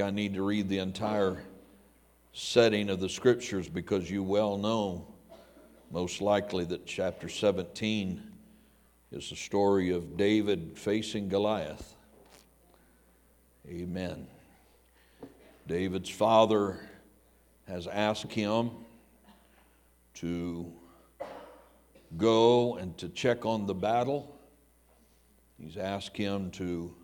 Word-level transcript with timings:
I 0.00 0.10
need 0.10 0.34
to 0.34 0.42
read 0.42 0.68
the 0.68 0.78
entire 0.78 1.42
setting 2.32 2.90
of 2.90 3.00
the 3.00 3.08
scriptures 3.08 3.68
because 3.68 4.10
you 4.10 4.22
well 4.22 4.56
know, 4.56 5.06
most 5.90 6.20
likely, 6.20 6.64
that 6.66 6.86
chapter 6.86 7.28
17 7.28 8.22
is 9.10 9.30
the 9.30 9.36
story 9.36 9.90
of 9.90 10.16
David 10.16 10.72
facing 10.76 11.28
Goliath. 11.28 11.94
Amen. 13.66 14.26
David's 15.66 16.10
father 16.10 16.78
has 17.66 17.86
asked 17.86 18.32
him 18.32 18.70
to 20.14 20.72
go 22.16 22.76
and 22.76 22.96
to 22.98 23.08
check 23.08 23.44
on 23.44 23.66
the 23.66 23.74
battle. 23.74 24.34
He's 25.60 25.76
asked 25.76 26.16
him 26.16 26.50
to, 26.52 26.94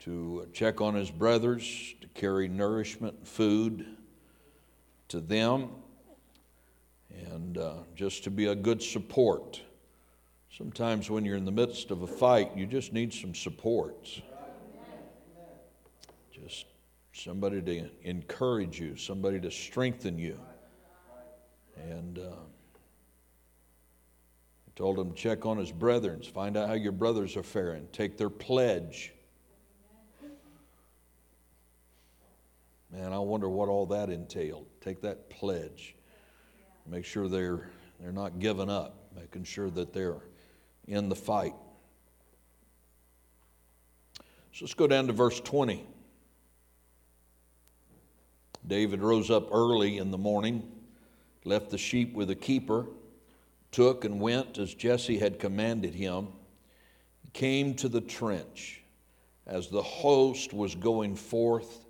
to 0.00 0.48
check 0.52 0.80
on 0.80 0.94
his 0.94 1.10
brothers, 1.10 1.94
to 2.00 2.08
carry 2.08 2.48
nourishment, 2.48 3.26
food 3.26 3.86
to 5.08 5.20
them, 5.20 5.70
and 7.10 7.58
uh, 7.58 7.74
just 7.96 8.24
to 8.24 8.30
be 8.30 8.46
a 8.46 8.54
good 8.54 8.82
support. 8.82 9.60
Sometimes 10.56 11.10
when 11.10 11.24
you're 11.24 11.36
in 11.36 11.44
the 11.44 11.52
midst 11.52 11.90
of 11.90 12.02
a 12.02 12.06
fight, 12.06 12.56
you 12.56 12.66
just 12.66 12.92
need 12.92 13.12
some 13.12 13.34
support. 13.34 14.08
Just 16.32 16.66
somebody 17.12 17.60
to 17.62 17.90
encourage 18.02 18.80
you, 18.80 18.96
somebody 18.96 19.40
to 19.40 19.50
strengthen 19.50 20.18
you. 20.18 20.38
And 21.76 22.18
uh, 22.18 22.22
I 24.66 24.70
told 24.76 24.98
him 24.98 25.14
check 25.14 25.46
on 25.46 25.58
his 25.58 25.70
brethren, 25.70 26.22
find 26.22 26.56
out 26.56 26.68
how 26.68 26.74
your 26.74 26.92
brothers 26.92 27.36
are 27.36 27.42
faring, 27.42 27.88
take 27.92 28.16
their 28.16 28.30
pledge. 28.30 29.12
Man, 32.98 33.12
I 33.12 33.18
wonder 33.20 33.48
what 33.48 33.68
all 33.68 33.86
that 33.86 34.10
entailed. 34.10 34.66
Take 34.80 35.02
that 35.02 35.30
pledge. 35.30 35.94
Make 36.84 37.04
sure 37.04 37.28
they're, 37.28 37.70
they're 38.00 38.10
not 38.10 38.40
giving 38.40 38.68
up, 38.68 39.12
making 39.14 39.44
sure 39.44 39.70
that 39.70 39.92
they're 39.92 40.16
in 40.88 41.08
the 41.08 41.14
fight. 41.14 41.54
So 44.52 44.64
let's 44.64 44.74
go 44.74 44.88
down 44.88 45.06
to 45.06 45.12
verse 45.12 45.38
20. 45.38 45.86
David 48.66 49.00
rose 49.00 49.30
up 49.30 49.46
early 49.52 49.98
in 49.98 50.10
the 50.10 50.18
morning, 50.18 50.68
left 51.44 51.70
the 51.70 51.78
sheep 51.78 52.14
with 52.14 52.30
a 52.30 52.34
keeper, 52.34 52.86
took 53.70 54.04
and 54.04 54.20
went 54.20 54.58
as 54.58 54.74
Jesse 54.74 55.18
had 55.18 55.38
commanded 55.38 55.94
him, 55.94 56.28
came 57.32 57.74
to 57.74 57.88
the 57.88 58.00
trench 58.00 58.82
as 59.46 59.68
the 59.68 59.84
host 59.84 60.52
was 60.52 60.74
going 60.74 61.14
forth 61.14 61.84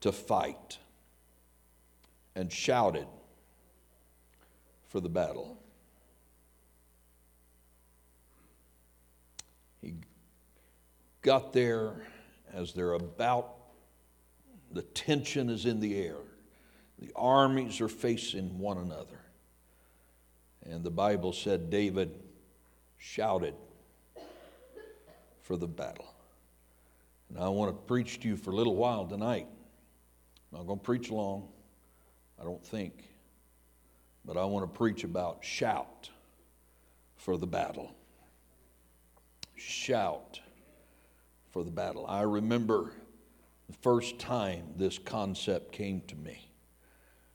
to 0.00 0.12
fight, 0.12 0.78
and 2.34 2.52
shouted 2.52 3.06
for 4.88 5.00
the 5.00 5.08
battle. 5.08 5.58
He 9.80 9.94
got 11.22 11.52
there 11.52 11.94
as 12.52 12.72
they're 12.72 12.92
about 12.94 13.54
the 14.70 14.82
tension 14.82 15.48
is 15.48 15.64
in 15.64 15.80
the 15.80 15.96
air. 15.96 16.16
The 16.98 17.10
armies 17.16 17.80
are 17.80 17.88
facing 17.88 18.58
one 18.58 18.78
another. 18.78 19.20
And 20.64 20.84
the 20.84 20.90
Bible 20.90 21.32
said 21.32 21.70
David 21.70 22.10
shouted 22.98 23.54
for 25.42 25.56
the 25.56 25.66
battle. 25.66 26.12
And 27.30 27.38
I 27.38 27.48
want 27.48 27.70
to 27.70 27.82
preach 27.86 28.20
to 28.20 28.28
you 28.28 28.36
for 28.36 28.50
a 28.50 28.54
little 28.54 28.76
while 28.76 29.06
tonight. 29.06 29.46
I'm 30.52 30.58
not 30.58 30.66
going 30.66 30.78
to 30.78 30.84
preach 30.84 31.10
long, 31.10 31.48
I 32.40 32.44
don't 32.44 32.64
think. 32.64 33.04
But 34.24 34.36
I 34.36 34.44
want 34.44 34.72
to 34.72 34.78
preach 34.78 35.04
about 35.04 35.44
shout 35.44 36.10
for 37.16 37.36
the 37.36 37.46
battle. 37.46 37.94
Shout 39.56 40.40
for 41.50 41.64
the 41.64 41.70
battle. 41.70 42.06
I 42.06 42.22
remember 42.22 42.92
the 43.68 43.76
first 43.80 44.18
time 44.18 44.74
this 44.76 44.98
concept 44.98 45.72
came 45.72 46.02
to 46.08 46.16
me. 46.16 46.50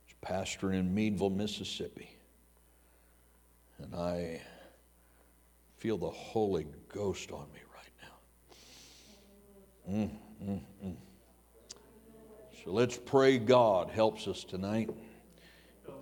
I 0.07 0.29
was 0.29 0.47
pastoring 0.47 0.79
in 0.79 0.93
Meadville, 0.93 1.29
Mississippi. 1.29 2.09
And 3.79 3.95
I 3.95 4.41
feel 5.77 5.97
the 5.97 6.09
Holy 6.09 6.65
Ghost 6.89 7.31
on 7.31 7.45
me 7.53 7.59
right 7.75 7.91
now. 9.87 9.93
Mm, 9.93 10.09
mm, 10.43 10.61
mm. 10.85 10.95
So 12.63 12.71
let's 12.71 12.95
pray 12.95 13.39
God 13.39 13.89
helps 13.89 14.25
us 14.25 14.45
tonight. 14.45 14.89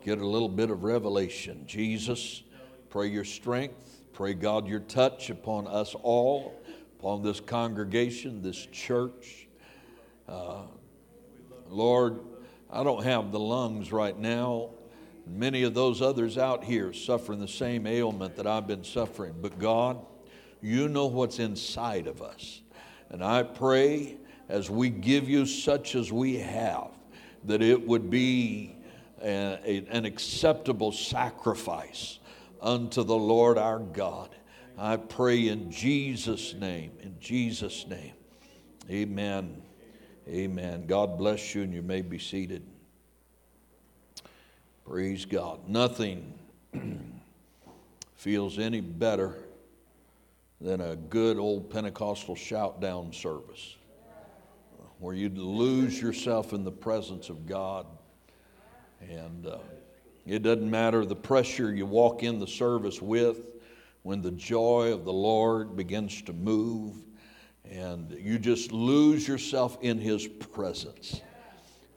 Get 0.03 0.19
a 0.19 0.27
little 0.27 0.49
bit 0.49 0.69
of 0.69 0.83
revelation. 0.83 1.63
Jesus, 1.65 2.43
pray 2.91 3.07
your 3.07 3.23
strength. 3.23 4.03
Pray 4.13 4.35
God 4.35 4.67
your 4.67 4.81
touch 4.81 5.31
upon 5.31 5.65
us 5.65 5.95
all, 6.03 6.61
upon 6.99 7.23
this 7.23 7.39
congregation, 7.39 8.43
this 8.43 8.67
church. 8.67 9.47
Uh, 10.29 10.65
Lord, 11.67 12.19
I 12.69 12.83
don't 12.83 13.03
have 13.03 13.31
the 13.31 13.39
lungs 13.39 13.91
right 13.91 14.17
now. 14.17 14.69
Many 15.25 15.63
of 15.63 15.73
those 15.73 15.99
others 15.99 16.37
out 16.37 16.63
here 16.63 16.93
suffering 16.93 17.39
the 17.39 17.47
same 17.47 17.87
ailment 17.87 18.35
that 18.35 18.45
I've 18.45 18.67
been 18.67 18.83
suffering. 18.83 19.33
But 19.41 19.57
God, 19.57 20.05
you 20.61 20.89
know 20.89 21.07
what's 21.07 21.39
inside 21.39 22.05
of 22.05 22.21
us. 22.21 22.61
And 23.09 23.23
I 23.23 23.41
pray 23.41 24.17
as 24.51 24.69
we 24.69 24.89
give 24.89 25.29
you 25.29 25.45
such 25.45 25.95
as 25.95 26.11
we 26.11 26.35
have, 26.35 26.89
that 27.45 27.61
it 27.61 27.87
would 27.87 28.09
be 28.09 28.75
a, 29.23 29.57
a, 29.63 29.85
an 29.89 30.03
acceptable 30.03 30.91
sacrifice 30.91 32.19
unto 32.61 33.01
the 33.01 33.15
Lord 33.15 33.57
our 33.57 33.79
God. 33.79 34.35
I 34.77 34.97
pray 34.97 35.47
in 35.47 35.71
Jesus' 35.71 36.53
name, 36.53 36.91
in 37.01 37.15
Jesus' 37.21 37.87
name. 37.87 38.11
Amen. 38.89 39.61
Amen. 40.27 40.85
God 40.85 41.17
bless 41.17 41.55
you, 41.55 41.61
and 41.61 41.73
you 41.73 41.81
may 41.81 42.01
be 42.01 42.19
seated. 42.19 42.63
Praise 44.85 45.23
God. 45.23 45.61
Nothing 45.69 46.37
feels 48.15 48.59
any 48.59 48.81
better 48.81 49.45
than 50.59 50.81
a 50.81 50.97
good 50.97 51.37
old 51.37 51.69
Pentecostal 51.69 52.35
shout 52.35 52.81
down 52.81 53.13
service 53.13 53.77
where 55.01 55.15
you 55.15 55.29
lose 55.29 55.99
yourself 55.99 56.53
in 56.53 56.63
the 56.63 56.71
presence 56.71 57.29
of 57.29 57.47
God. 57.47 57.87
And 59.01 59.47
uh, 59.47 59.57
it 60.27 60.43
doesn't 60.43 60.69
matter 60.69 61.03
the 61.05 61.15
pressure 61.15 61.73
you 61.73 61.87
walk 61.87 62.21
in 62.21 62.37
the 62.37 62.47
service 62.47 63.01
with, 63.01 63.41
when 64.03 64.21
the 64.21 64.31
joy 64.31 64.93
of 64.93 65.03
the 65.03 65.11
Lord 65.11 65.75
begins 65.75 66.21
to 66.23 66.33
move, 66.33 66.95
and 67.69 68.11
you 68.11 68.37
just 68.37 68.71
lose 68.71 69.27
yourself 69.27 69.77
in 69.81 69.97
His 69.97 70.27
presence. 70.27 71.19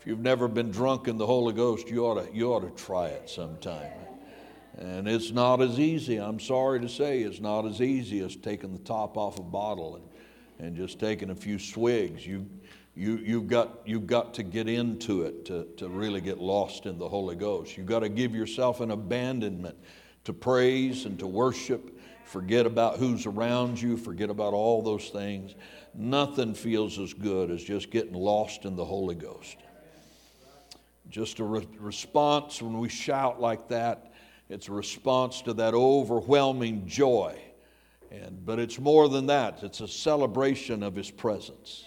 If 0.01 0.07
you've 0.07 0.21
never 0.21 0.49
been 0.49 0.71
drunk 0.71 1.07
in 1.07 1.19
the 1.19 1.27
Holy 1.27 1.53
Ghost, 1.53 1.89
you 1.91 2.07
ought 2.07 2.25
to, 2.25 2.35
you 2.35 2.53
ought 2.53 2.61
to 2.61 2.83
try 2.83 3.09
it 3.09 3.29
sometime. 3.29 3.93
And 4.79 5.07
it's 5.07 5.31
not 5.31 5.61
as 5.61 5.79
easy. 5.79 6.17
I'm 6.17 6.41
sorry 6.41 6.81
to 6.81 6.89
say, 6.89 7.21
it's 7.21 7.41
not 7.41 7.67
as 7.67 7.83
easy 7.83 8.21
as 8.21 8.35
taking 8.35 8.73
the 8.73 8.83
top 8.83 9.19
off 9.19 9.39
a 9.39 9.43
bottle 9.43 9.97
and, 9.97 10.67
and 10.67 10.77
just 10.77 10.99
taking 10.99 11.31
a 11.31 11.35
few 11.35 11.59
swigs. 11.59 12.27
You, 12.27 12.47
you, 12.97 13.16
you've, 13.16 13.49
got, 13.49 13.81
you've 13.84 14.06
got 14.06 14.34
to 14.34 14.43
get 14.44 14.69
into 14.69 15.22
it 15.22 15.44
to, 15.47 15.66
to 15.78 15.88
really 15.88 16.21
get 16.21 16.38
lost 16.38 16.87
in 16.87 16.97
the 16.99 17.09
Holy 17.09 17.34
Ghost. 17.34 17.77
You've 17.77 17.87
got 17.87 18.00
to 18.00 18.09
give 18.09 18.34
yourself 18.34 18.81
an 18.81 18.93
abandonment 18.93 19.77
to 20.25 20.32
praise 20.32 21.05
and 21.05 21.19
to 21.19 21.27
worship. 21.27 21.99
Forget 22.25 22.66
about 22.66 22.99
who's 22.99 23.27
around 23.27 23.81
you, 23.81 23.97
forget 23.97 24.31
about 24.31 24.55
all 24.55 24.81
those 24.81 25.10
things. 25.10 25.55
Nothing 25.93 26.55
feels 26.55 26.99
as 26.99 27.12
good 27.12 27.50
as 27.50 27.62
just 27.62 27.91
getting 27.91 28.15
lost 28.15 28.65
in 28.65 28.77
the 28.77 28.84
Holy 28.84 29.15
Ghost. 29.15 29.56
Just 31.11 31.40
a 31.40 31.44
re- 31.44 31.69
response 31.79 32.62
when 32.62 32.79
we 32.79 32.88
shout 32.88 33.40
like 33.40 33.69
that, 33.69 34.12
it's 34.49 34.69
a 34.69 34.73
response 34.73 35.43
to 35.43 35.52
that 35.55 35.75
overwhelming 35.75 36.87
joy. 36.87 37.38
And, 38.11 38.44
but 38.47 38.58
it's 38.58 38.79
more 38.79 39.08
than 39.08 39.26
that, 39.26 39.62
it's 39.62 39.81
a 39.81 39.88
celebration 39.88 40.82
of 40.82 40.94
His 40.94 41.11
presence. 41.11 41.85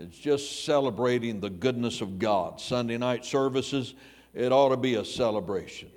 It's 0.00 0.18
just 0.18 0.64
celebrating 0.64 1.40
the 1.40 1.50
goodness 1.50 2.00
of 2.00 2.18
God. 2.18 2.58
Sunday 2.58 2.96
night 2.96 3.22
services, 3.22 3.92
it 4.32 4.50
ought 4.50 4.70
to 4.70 4.78
be 4.78 4.94
a 4.94 5.04
celebration. 5.04 5.90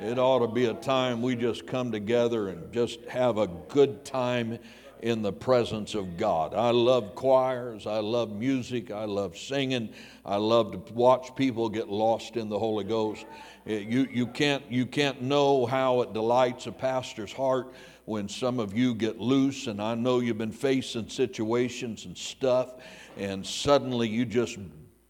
It 0.00 0.18
ought 0.18 0.40
to 0.40 0.48
be 0.48 0.64
a 0.64 0.74
time 0.74 1.22
we 1.22 1.36
just 1.36 1.64
come 1.64 1.92
together 1.92 2.48
and 2.48 2.72
just 2.72 3.00
have 3.04 3.38
a 3.38 3.46
good 3.46 4.04
time 4.04 4.58
in 5.02 5.22
the 5.22 5.32
presence 5.32 5.94
of 5.94 6.16
God. 6.16 6.52
I 6.52 6.70
love 6.70 7.14
choirs, 7.14 7.86
I 7.86 8.00
love 8.00 8.32
music, 8.32 8.90
I 8.90 9.04
love 9.04 9.38
singing, 9.38 9.90
I 10.26 10.34
love 10.34 10.72
to 10.72 10.92
watch 10.92 11.36
people 11.36 11.68
get 11.68 11.88
lost 11.88 12.36
in 12.36 12.48
the 12.48 12.58
Holy 12.58 12.82
Ghost. 12.82 13.24
You, 13.66 14.08
you, 14.10 14.26
can't, 14.26 14.64
you 14.68 14.84
can't 14.84 15.22
know 15.22 15.64
how 15.64 16.00
it 16.00 16.12
delights 16.12 16.66
a 16.66 16.72
pastor's 16.72 17.32
heart 17.32 17.72
when 18.08 18.28
some 18.28 18.58
of 18.58 18.76
you 18.76 18.94
get 18.94 19.20
loose, 19.20 19.66
and 19.66 19.82
I 19.82 19.94
know 19.94 20.20
you've 20.20 20.38
been 20.38 20.50
facing 20.50 21.08
situations 21.08 22.06
and 22.06 22.16
stuff, 22.16 22.76
and 23.18 23.46
suddenly 23.46 24.08
you 24.08 24.24
just 24.24 24.58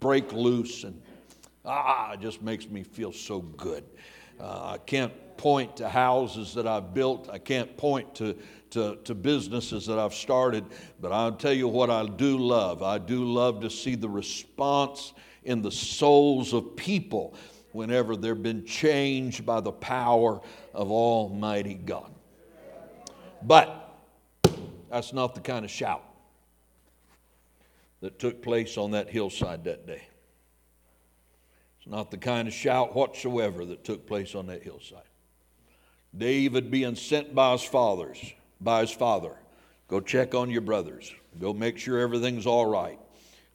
break 0.00 0.32
loose 0.32 0.84
and 0.84 1.00
ah, 1.64 2.12
it 2.12 2.20
just 2.20 2.42
makes 2.42 2.68
me 2.68 2.82
feel 2.82 3.12
so 3.12 3.40
good. 3.40 3.84
Uh, 4.40 4.72
I 4.74 4.78
can't 4.78 5.12
point 5.36 5.76
to 5.76 5.88
houses 5.88 6.54
that 6.54 6.66
I've 6.66 6.94
built. 6.94 7.28
I 7.30 7.38
can't 7.38 7.76
point 7.76 8.14
to, 8.16 8.36
to, 8.70 8.96
to 9.04 9.14
businesses 9.14 9.86
that 9.86 9.98
I've 9.98 10.14
started, 10.14 10.64
but 11.00 11.12
I'll 11.12 11.32
tell 11.32 11.52
you 11.52 11.68
what 11.68 11.90
I 11.90 12.04
do 12.06 12.38
love. 12.38 12.82
I 12.82 12.98
do 12.98 13.24
love 13.24 13.60
to 13.60 13.70
see 13.70 13.94
the 13.94 14.08
response 14.08 15.12
in 15.44 15.62
the 15.62 15.70
souls 15.70 16.52
of 16.52 16.74
people 16.74 17.34
whenever 17.72 18.16
they've 18.16 18.42
been 18.42 18.64
changed 18.64 19.46
by 19.46 19.60
the 19.60 19.72
power 19.72 20.40
of 20.74 20.90
Almighty 20.90 21.74
God. 21.74 22.12
But 23.42 23.96
that's 24.90 25.12
not 25.12 25.34
the 25.34 25.40
kind 25.40 25.64
of 25.64 25.70
shout 25.70 26.02
that 28.00 28.18
took 28.18 28.42
place 28.42 28.76
on 28.76 28.92
that 28.92 29.10
hillside 29.10 29.64
that 29.64 29.86
day. 29.86 30.02
It's 31.78 31.88
not 31.88 32.10
the 32.10 32.16
kind 32.16 32.48
of 32.48 32.54
shout 32.54 32.94
whatsoever 32.94 33.64
that 33.66 33.84
took 33.84 34.06
place 34.06 34.34
on 34.34 34.46
that 34.46 34.62
hillside. 34.62 35.02
David 36.16 36.70
being 36.70 36.94
sent 36.94 37.34
by 37.34 37.52
his 37.52 37.62
fathers, 37.62 38.18
by 38.60 38.80
his 38.80 38.90
father, 38.90 39.34
go 39.88 40.00
check 40.00 40.34
on 40.34 40.50
your 40.50 40.62
brothers. 40.62 41.12
Go 41.40 41.52
make 41.52 41.78
sure 41.78 41.98
everything's 41.98 42.46
all 42.46 42.66
right. 42.66 42.98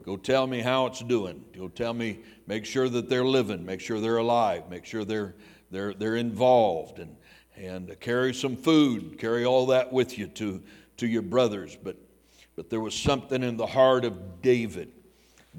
Go 0.06 0.18
tell 0.18 0.46
me 0.48 0.60
how 0.60 0.86
it's 0.88 1.02
doing. 1.02 1.44
Go 1.58 1.70
tell 1.70 1.94
me, 1.94 2.20
make 2.46 2.66
sure 2.66 2.90
that 2.90 3.10
they're 3.10 3.26
living, 3.26 3.66
make 3.66 3.80
sure 3.80 4.00
they're 4.00 4.18
alive, 4.18 4.70
make 4.70 4.86
sure 4.86 5.06
they're, 5.06 5.34
they're, 5.72 5.94
they're 5.94 6.18
involved, 6.18 7.00
and, 7.00 7.16
and 7.56 8.00
carry 8.00 8.34
some 8.34 8.56
food, 8.56 9.18
carry 9.20 9.46
all 9.46 9.68
that 9.68 9.92
with 9.92 10.18
you 10.18 10.28
to, 10.28 10.62
to 10.98 11.08
your 11.08 11.22
brothers. 11.22 11.78
But, 11.82 11.98
but 12.56 12.70
there 12.70 12.80
was 12.80 12.96
something 12.96 13.44
in 13.44 13.58
the 13.58 13.68
heart 13.68 14.06
of 14.06 14.42
David. 14.42 14.92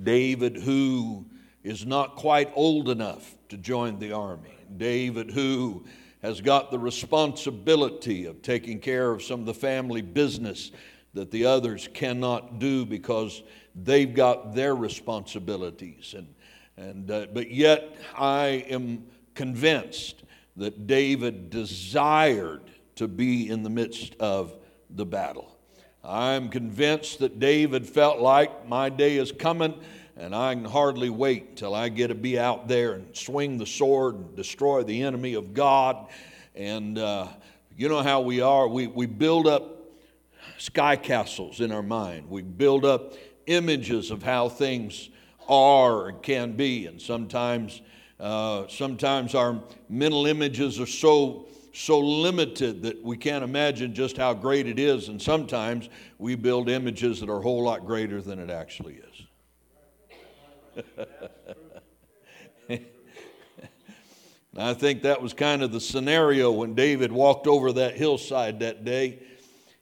David, 0.02 0.56
who 0.56 1.26
is 1.62 1.87
not 1.87 2.17
quite 2.17 2.50
old 2.55 2.88
enough 2.88 3.35
to 3.49 3.56
join 3.56 3.99
the 3.99 4.12
army. 4.12 4.56
David, 4.76 5.31
who 5.31 5.85
has 6.23 6.41
got 6.41 6.70
the 6.70 6.79
responsibility 6.79 8.26
of 8.26 8.43
taking 8.43 8.81
care 8.81 9.11
of 9.11 9.23
some 9.23 9.40
of 9.40 9.47
the 9.47 9.55
family 9.55 10.02
business 10.02 10.73
that 11.12 11.31
the 11.31 11.47
others 11.47 11.88
cannot 11.94 12.58
do 12.58 12.85
because 12.85 13.43
they've 13.75 14.14
got 14.14 14.55
their 14.55 14.75
responsibilities. 14.75 16.14
And, 16.17 16.35
and, 16.76 17.11
uh, 17.11 17.26
but 17.32 17.50
yet, 17.50 17.97
I 18.17 18.64
am 18.69 19.06
convinced 19.35 20.25
that 20.56 20.87
David 20.87 21.51
desired 21.51 22.62
to 22.97 23.09
be 23.09 23.49
in 23.49 23.62
the 23.62 23.71
midst 23.71 24.15
of 24.21 24.56
the 24.91 25.05
battle. 25.05 25.56
I'm 26.05 26.49
convinced 26.49 27.21
that 27.21 27.41
David 27.41 27.87
felt 27.87 28.21
like 28.21 28.69
my 28.69 28.89
day 28.89 29.17
is 29.17 29.33
coming 29.33 29.75
and 30.17 30.35
I 30.35 30.55
can 30.55 30.65
hardly 30.65 31.11
wait 31.11 31.56
till 31.56 31.75
I 31.75 31.89
get 31.89 32.09
to 32.09 32.15
be 32.15 32.39
out 32.39 32.69
there 32.69 32.93
and 32.93 33.17
swing 33.17 33.59
the 33.59 33.67
sword 33.67 34.15
and 34.15 34.37
destroy 34.37 34.85
the 34.85 35.03
enemy 35.03 35.35
of 35.35 35.55
God. 35.55 36.06
And 36.55 36.99
uh, 36.99 37.29
you 37.77 37.89
know 37.89 38.03
how 38.03 38.21
we 38.21 38.41
are. 38.41 38.69
We, 38.69 38.87
we 38.87 39.07
build 39.07 39.49
up 39.49 39.75
sky 40.59 40.97
castles 40.97 41.61
in 41.61 41.73
our 41.73 41.83
mind, 41.83 42.29
we 42.31 42.43
build 42.43 42.85
up 42.85 43.15
images 43.47 44.11
of 44.11 44.23
how 44.23 44.49
things 44.49 45.11
are 45.49 46.09
and 46.09 46.23
can 46.23 46.53
be. 46.53 46.87
And 46.87 47.00
sometimes, 47.00 47.83
uh, 48.25 48.67
sometimes 48.69 49.35
our 49.35 49.61
mental 49.91 50.25
images 50.25 50.81
are 50.81 50.87
so 50.87 51.47
so 51.75 51.99
limited 51.99 52.82
that 52.82 53.03
we 53.03 53.17
can't 53.17 53.44
imagine 53.44 53.93
just 53.93 54.17
how 54.17 54.32
great 54.32 54.67
it 54.67 54.79
is. 54.79 55.09
And 55.09 55.21
sometimes 55.21 55.88
we 56.19 56.37
build 56.37 56.71
images 56.71 57.19
that 57.21 57.29
are 57.29 57.38
a 57.38 57.43
whole 57.43 57.65
lot 57.65 57.85
greater 57.85 58.23
than 58.23 58.38
it 58.38 58.49
actually 58.49 59.00
is. 62.69 62.79
I 64.56 64.73
think 64.73 65.03
that 65.03 65.21
was 65.21 65.35
kind 65.35 65.62
of 65.62 65.73
the 65.73 65.81
scenario 65.81 66.53
when 66.53 66.75
David 66.75 67.11
walked 67.11 67.49
over 67.49 67.73
that 67.73 67.97
hillside 67.97 68.61
that 68.61 68.85
day. 68.85 69.19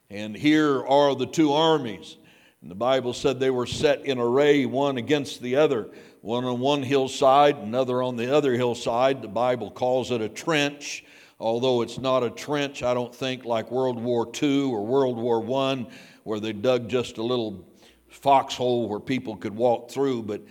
And 0.09 0.35
here 0.35 0.83
are 0.87 1.15
the 1.15 1.27
two 1.27 1.53
armies. 1.53 2.17
And 2.63 2.71
the 2.71 2.75
Bible 2.75 3.13
said 3.13 3.39
they 3.39 3.51
were 3.51 3.67
set 3.67 4.03
in 4.05 4.17
array, 4.17 4.65
one 4.65 4.97
against 4.97 5.43
the 5.43 5.57
other, 5.57 5.89
one 6.23 6.45
on 6.45 6.57
one 6.61 6.81
hillside, 6.81 7.57
another 7.57 8.01
on 8.01 8.15
the 8.15 8.33
other 8.33 8.53
hillside. 8.53 9.21
The 9.21 9.27
Bible 9.27 9.69
calls 9.69 10.09
it 10.09 10.21
a 10.21 10.29
trench, 10.29 11.03
although 11.37 11.81
it's 11.81 11.97
not 11.97 12.23
a 12.23 12.29
trench, 12.29 12.81
I 12.81 12.93
don't 12.93 13.13
think, 13.13 13.43
like 13.43 13.69
World 13.69 14.01
War 14.01 14.31
II 14.41 14.71
or 14.71 14.85
World 14.85 15.17
War 15.17 15.45
I, 15.67 15.85
where 16.23 16.39
they 16.39 16.53
dug 16.53 16.87
just 16.87 17.17
a 17.17 17.21
little 17.21 17.67
foxhole 18.07 18.87
where 18.87 19.01
people 19.01 19.35
could 19.35 19.53
walk 19.53 19.91
through, 19.91 20.23
but, 20.23 20.41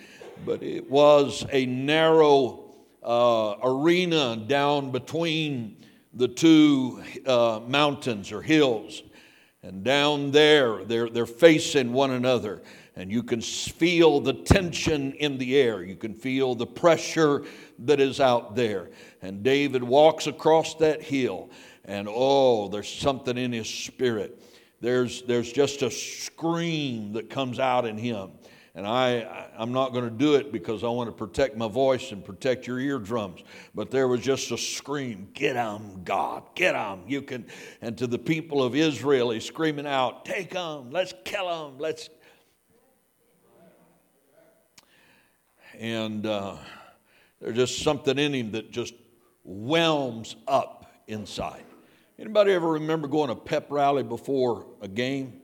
but 0.45 0.63
it 0.63 0.91
was 0.91 1.47
a 1.51 1.65
narrow 1.65 2.75
uh, 3.03 3.55
arena 3.63 4.37
down 4.37 4.91
between 4.91 5.79
the 6.13 6.29
two 6.29 7.03
uh, 7.25 7.61
mountains 7.67 8.31
or 8.31 8.43
hills. 8.43 9.03
And 9.63 9.83
down 9.83 10.33
there, 10.33 10.85
they're, 10.85 11.09
they're 11.09 11.25
facing 11.25 11.95
one 11.95 12.11
another. 12.11 12.61
And 12.95 13.11
you 13.11 13.23
can 13.23 13.41
feel 13.41 14.21
the 14.21 14.35
tension 14.35 15.13
in 15.15 15.39
the 15.39 15.57
air. 15.57 15.83
You 15.83 15.97
can 15.97 16.15
feel 16.15 16.55
the 16.55 16.67
pressure 16.67 17.45
that 17.81 18.01
is 18.01 18.21
out 18.21 18.55
there. 18.55 18.91
And 19.23 19.43
David 19.43 19.83
walks 19.83 20.27
across 20.27 20.75
that 20.75 21.03
hill, 21.03 21.51
and 21.85 22.07
oh, 22.11 22.69
there's 22.69 22.89
something 22.89 23.39
in 23.39 23.53
his 23.53 23.69
spirit. 23.69 24.43
There's, 24.81 25.23
there's 25.23 25.53
just 25.53 25.83
a 25.83 25.91
scream 25.91 27.13
that 27.13 27.31
comes 27.31 27.59
out 27.59 27.87
in 27.87 27.97
him. 27.97 28.33
And 28.75 28.87
I, 28.87 29.49
I'm 29.57 29.73
not 29.73 29.93
going 29.93 30.05
to 30.05 30.11
do 30.11 30.35
it 30.35 30.51
because 30.51 30.83
I 30.83 30.89
want 30.89 31.09
to 31.09 31.13
protect 31.13 31.57
my 31.57 31.69
voice 31.69 32.11
and 32.11 32.25
protect 32.25 32.67
your 32.67 32.81
eardrums. 32.81 33.43
But 33.75 33.91
there 33.91 34.09
was 34.09 34.21
just 34.21 34.51
a 34.51 34.57
scream, 34.57 35.29
Get 35.35 35.55
them, 35.55 36.01
God, 36.05 36.45
get 36.55 36.73
them. 36.73 37.03
You 37.07 37.21
can. 37.21 37.47
And 37.83 37.99
to 37.99 38.07
the 38.07 38.19
people 38.19 38.63
of 38.63 38.75
Israel, 38.75 39.31
he's 39.31 39.45
screaming 39.45 39.87
out, 39.87 40.25
Take 40.25 40.51
them, 40.51 40.91
let's 40.91 41.13
kill 41.25 41.49
them, 41.49 41.79
let's. 41.79 42.09
And 45.83 46.27
uh, 46.27 46.59
there's 47.41 47.57
just 47.57 47.83
something 47.83 48.17
in 48.17 48.33
him 48.33 48.53
that 48.53 48.71
just 48.71 48.95
whelms 49.43 50.37
up 50.47 50.93
inside. 51.09 51.65
Anybody 52.21 52.53
ever 52.53 52.69
remember 52.75 53.09
going 53.09 53.31
to 53.31 53.35
pep 53.35 53.67
rally 53.69 54.05
before 54.05 54.65
a 54.81 54.87
game? 54.87 55.41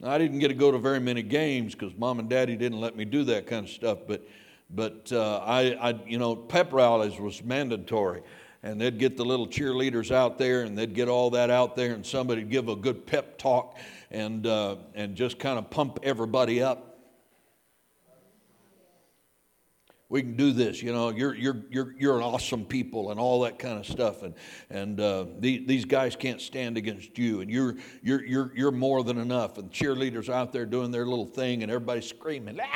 Now, 0.00 0.10
I 0.10 0.18
didn't 0.18 0.40
get 0.40 0.48
to 0.48 0.54
go 0.54 0.72
to 0.72 0.78
very 0.78 0.98
many 0.98 1.22
games 1.22 1.76
because 1.76 1.96
mom 1.96 2.18
and 2.18 2.28
daddy 2.28 2.56
didn't 2.56 2.80
let 2.80 2.96
me 2.96 3.04
do 3.04 3.22
that 3.24 3.46
kind 3.46 3.64
of 3.64 3.70
stuff. 3.70 3.98
But, 4.08 4.26
but 4.70 5.12
uh, 5.12 5.38
I, 5.38 5.90
I, 5.90 6.00
you 6.04 6.18
know, 6.18 6.34
pep 6.34 6.72
rallies 6.72 7.20
was 7.20 7.44
mandatory, 7.44 8.22
and 8.64 8.80
they'd 8.80 8.98
get 8.98 9.16
the 9.16 9.24
little 9.24 9.46
cheerleaders 9.46 10.10
out 10.10 10.36
there, 10.36 10.62
and 10.62 10.76
they'd 10.76 10.94
get 10.94 11.06
all 11.06 11.30
that 11.30 11.48
out 11.48 11.76
there, 11.76 11.94
and 11.94 12.04
somebody'd 12.04 12.50
give 12.50 12.68
a 12.68 12.74
good 12.74 13.06
pep 13.06 13.38
talk, 13.38 13.78
and 14.10 14.48
uh, 14.48 14.78
and 14.96 15.14
just 15.14 15.38
kind 15.38 15.60
of 15.60 15.70
pump 15.70 16.00
everybody 16.02 16.60
up. 16.60 16.87
We 20.08 20.22
can 20.22 20.36
do 20.36 20.52
this 20.52 20.82
you 20.82 20.92
know 20.92 21.10
you're, 21.10 21.34
you're, 21.34 21.62
you're, 21.70 21.94
you're 21.98 22.16
an 22.16 22.22
awesome 22.22 22.64
people 22.64 23.10
and 23.10 23.18
all 23.18 23.40
that 23.40 23.58
kind 23.58 23.78
of 23.78 23.86
stuff. 23.86 24.22
And, 24.22 24.34
and 24.70 25.00
uh, 25.00 25.26
the, 25.38 25.64
these 25.66 25.84
guys 25.84 26.16
can't 26.16 26.40
stand 26.40 26.76
against 26.76 27.18
you 27.18 27.40
and 27.40 27.50
you're, 27.50 27.76
you're, 28.02 28.24
you're, 28.24 28.52
you're 28.54 28.70
more 28.70 29.02
than 29.02 29.18
enough. 29.18 29.58
And 29.58 29.70
cheerleaders 29.70 30.28
out 30.28 30.52
there 30.52 30.66
doing 30.66 30.90
their 30.90 31.06
little 31.06 31.26
thing 31.26 31.62
and 31.62 31.70
everybody's 31.70 32.06
screaming 32.06 32.58
ah! 32.60 32.66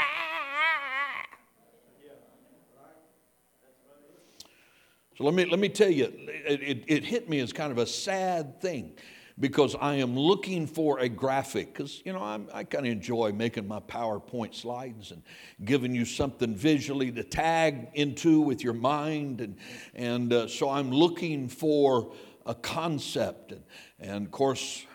so 5.16 5.24
let 5.24 5.34
me, 5.34 5.44
let 5.44 5.58
me 5.58 5.68
tell 5.68 5.90
you 5.90 6.04
it, 6.04 6.62
it, 6.62 6.84
it 6.88 7.04
hit 7.04 7.28
me 7.28 7.40
as 7.40 7.52
kind 7.52 7.70
of 7.70 7.78
a 7.78 7.86
sad 7.86 8.60
thing 8.60 8.92
because 9.38 9.74
I 9.80 9.96
am 9.96 10.16
looking 10.16 10.66
for 10.66 10.98
a 10.98 11.08
graphic. 11.08 11.72
Because, 11.72 12.02
you 12.04 12.12
know, 12.12 12.22
I'm, 12.22 12.48
i 12.52 12.64
kind 12.64 12.86
of 12.86 12.92
enjoy 12.92 13.32
making 13.32 13.66
my 13.66 13.80
PowerPoint 13.80 14.54
slides 14.54 15.10
and 15.10 15.22
giving 15.64 15.94
you 15.94 16.04
something 16.04 16.54
visually 16.54 17.10
to 17.12 17.24
tag 17.24 17.88
into 17.94 18.40
with 18.40 18.62
your 18.62 18.74
mind. 18.74 19.40
And, 19.40 19.56
and 19.94 20.32
uh, 20.32 20.48
so 20.48 20.68
I'm 20.68 20.90
looking 20.90 21.48
for 21.48 22.12
a 22.46 22.54
concept. 22.54 23.52
And, 23.52 23.64
and 23.98 24.26
of 24.26 24.32
course, 24.32 24.86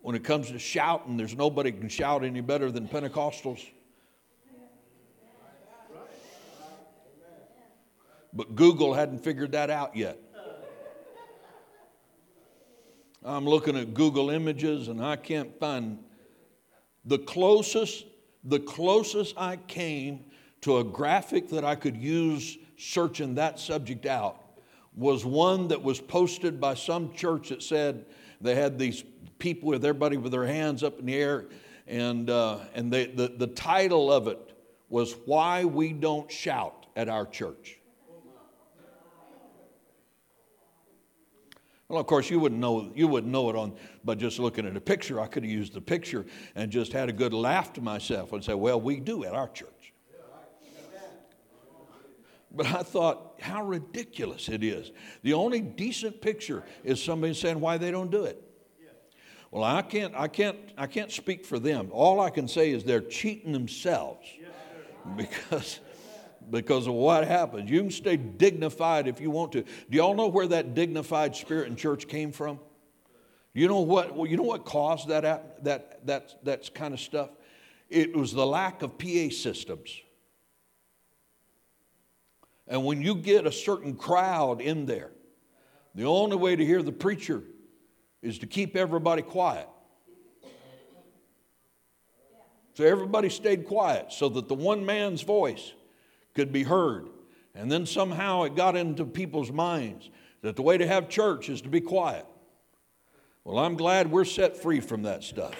when 0.00 0.16
it 0.16 0.24
comes 0.24 0.50
to 0.50 0.58
shouting, 0.58 1.16
there's 1.16 1.36
nobody 1.36 1.72
can 1.72 1.88
shout 1.88 2.24
any 2.24 2.40
better 2.40 2.70
than 2.70 2.88
Pentecostals. 2.88 3.64
But 8.32 8.54
Google 8.54 8.92
hadn't 8.92 9.24
figured 9.24 9.52
that 9.52 9.70
out 9.70 9.96
yet. 9.96 10.18
I'm 13.24 13.44
looking 13.44 13.76
at 13.76 13.94
Google 13.94 14.30
images 14.30 14.88
and 14.88 15.04
I 15.04 15.16
can't 15.16 15.58
find 15.58 15.98
the 17.04 17.18
closest, 17.18 18.06
the 18.44 18.60
closest 18.60 19.34
I 19.36 19.56
came 19.56 20.24
to 20.60 20.78
a 20.78 20.84
graphic 20.84 21.48
that 21.50 21.64
I 21.64 21.74
could 21.74 21.96
use 21.96 22.58
searching 22.76 23.34
that 23.34 23.58
subject 23.58 24.06
out 24.06 24.42
was 24.94 25.24
one 25.24 25.68
that 25.68 25.82
was 25.82 26.00
posted 26.00 26.60
by 26.60 26.74
some 26.74 27.12
church 27.12 27.48
that 27.48 27.62
said 27.62 28.04
they 28.40 28.54
had 28.54 28.78
these 28.78 29.04
people 29.38 29.68
with 29.68 29.84
everybody 29.84 30.16
with 30.16 30.32
their 30.32 30.46
hands 30.46 30.82
up 30.82 30.98
in 30.98 31.06
the 31.06 31.14
air 31.14 31.46
and, 31.86 32.28
uh, 32.28 32.58
and 32.74 32.92
they, 32.92 33.06
the, 33.06 33.28
the 33.28 33.46
title 33.46 34.12
of 34.12 34.28
it 34.28 34.38
was 34.88 35.14
why 35.24 35.64
we 35.64 35.92
don't 35.92 36.30
shout 36.30 36.86
at 36.96 37.08
our 37.08 37.26
church. 37.26 37.77
Well, 41.88 42.00
of 42.00 42.06
course, 42.06 42.28
you 42.28 42.38
wouldn't 42.38 42.60
know 42.60 42.92
you 42.94 43.08
wouldn't 43.08 43.32
know 43.32 43.48
it 43.48 43.56
on 43.56 43.74
by 44.04 44.14
just 44.14 44.38
looking 44.38 44.66
at 44.66 44.76
a 44.76 44.80
picture. 44.80 45.20
I 45.20 45.26
could 45.26 45.42
have 45.42 45.50
used 45.50 45.72
the 45.72 45.80
picture 45.80 46.26
and 46.54 46.70
just 46.70 46.92
had 46.92 47.08
a 47.08 47.12
good 47.12 47.32
laugh 47.32 47.72
to 47.74 47.80
myself 47.80 48.32
and 48.32 48.44
say, 48.44 48.52
"Well, 48.54 48.78
we 48.80 49.00
do 49.00 49.24
at 49.24 49.32
our 49.32 49.48
church." 49.48 49.94
But 52.50 52.66
I 52.66 52.82
thought, 52.82 53.34
how 53.40 53.62
ridiculous 53.62 54.48
it 54.48 54.64
is. 54.64 54.90
The 55.22 55.34
only 55.34 55.60
decent 55.60 56.20
picture 56.20 56.64
is 56.82 57.02
somebody 57.02 57.34
saying 57.34 57.60
why 57.60 57.78
they 57.78 57.90
don't 57.90 58.10
do 58.10 58.24
it. 58.24 58.42
Well, 59.50 59.64
I 59.64 59.82
can't, 59.82 60.14
I 60.14 60.28
can't, 60.28 60.58
I 60.76 60.86
can't 60.86 61.10
speak 61.10 61.44
for 61.44 61.58
them. 61.58 61.88
All 61.90 62.20
I 62.20 62.30
can 62.30 62.48
say 62.48 62.70
is 62.70 62.84
they're 62.84 63.00
cheating 63.00 63.52
themselves 63.52 64.26
because, 65.16 65.80
because 66.50 66.86
of 66.86 66.94
what 66.94 67.26
happens. 67.26 67.70
You 67.70 67.80
can 67.80 67.90
stay 67.90 68.16
dignified 68.16 69.08
if 69.08 69.20
you 69.20 69.30
want 69.30 69.52
to. 69.52 69.62
Do 69.62 69.96
y'all 69.96 70.14
know 70.14 70.28
where 70.28 70.46
that 70.48 70.74
dignified 70.74 71.36
spirit 71.36 71.68
in 71.68 71.76
church 71.76 72.08
came 72.08 72.32
from? 72.32 72.60
You 73.54 73.68
know 73.68 73.80
what? 73.80 74.14
Well, 74.14 74.26
you 74.26 74.36
know 74.36 74.44
what 74.44 74.64
caused 74.64 75.08
that 75.08 75.22
that 75.64 76.06
that 76.06 76.44
that 76.44 76.74
kind 76.74 76.94
of 76.94 77.00
stuff? 77.00 77.30
It 77.88 78.14
was 78.14 78.32
the 78.32 78.46
lack 78.46 78.82
of 78.82 78.98
PA 78.98 79.30
systems. 79.30 80.00
And 82.66 82.84
when 82.84 83.00
you 83.00 83.14
get 83.14 83.46
a 83.46 83.52
certain 83.52 83.94
crowd 83.94 84.60
in 84.60 84.84
there, 84.84 85.10
the 85.94 86.04
only 86.04 86.36
way 86.36 86.54
to 86.54 86.64
hear 86.64 86.82
the 86.82 86.92
preacher 86.92 87.42
is 88.20 88.38
to 88.38 88.46
keep 88.46 88.76
everybody 88.76 89.22
quiet. 89.22 89.68
So 92.74 92.84
everybody 92.84 93.28
stayed 93.30 93.66
quiet 93.66 94.12
so 94.12 94.28
that 94.28 94.46
the 94.46 94.54
one 94.54 94.86
man's 94.86 95.22
voice 95.22 95.72
could 96.38 96.52
be 96.52 96.62
heard. 96.62 97.08
And 97.56 97.70
then 97.70 97.84
somehow 97.84 98.44
it 98.44 98.54
got 98.54 98.76
into 98.76 99.04
people's 99.04 99.50
minds 99.50 100.08
that 100.42 100.54
the 100.54 100.62
way 100.62 100.78
to 100.78 100.86
have 100.86 101.08
church 101.08 101.48
is 101.48 101.60
to 101.62 101.68
be 101.68 101.80
quiet. 101.80 102.24
Well, 103.42 103.58
I'm 103.58 103.74
glad 103.74 104.08
we're 104.08 104.24
set 104.24 104.56
free 104.56 104.78
from 104.78 105.02
that 105.02 105.24
stuff. 105.24 105.56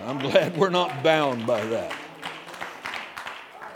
I'm 0.00 0.20
glad 0.20 0.56
we're 0.56 0.70
not 0.70 1.02
bound 1.02 1.44
by 1.44 1.64
that. 1.64 1.92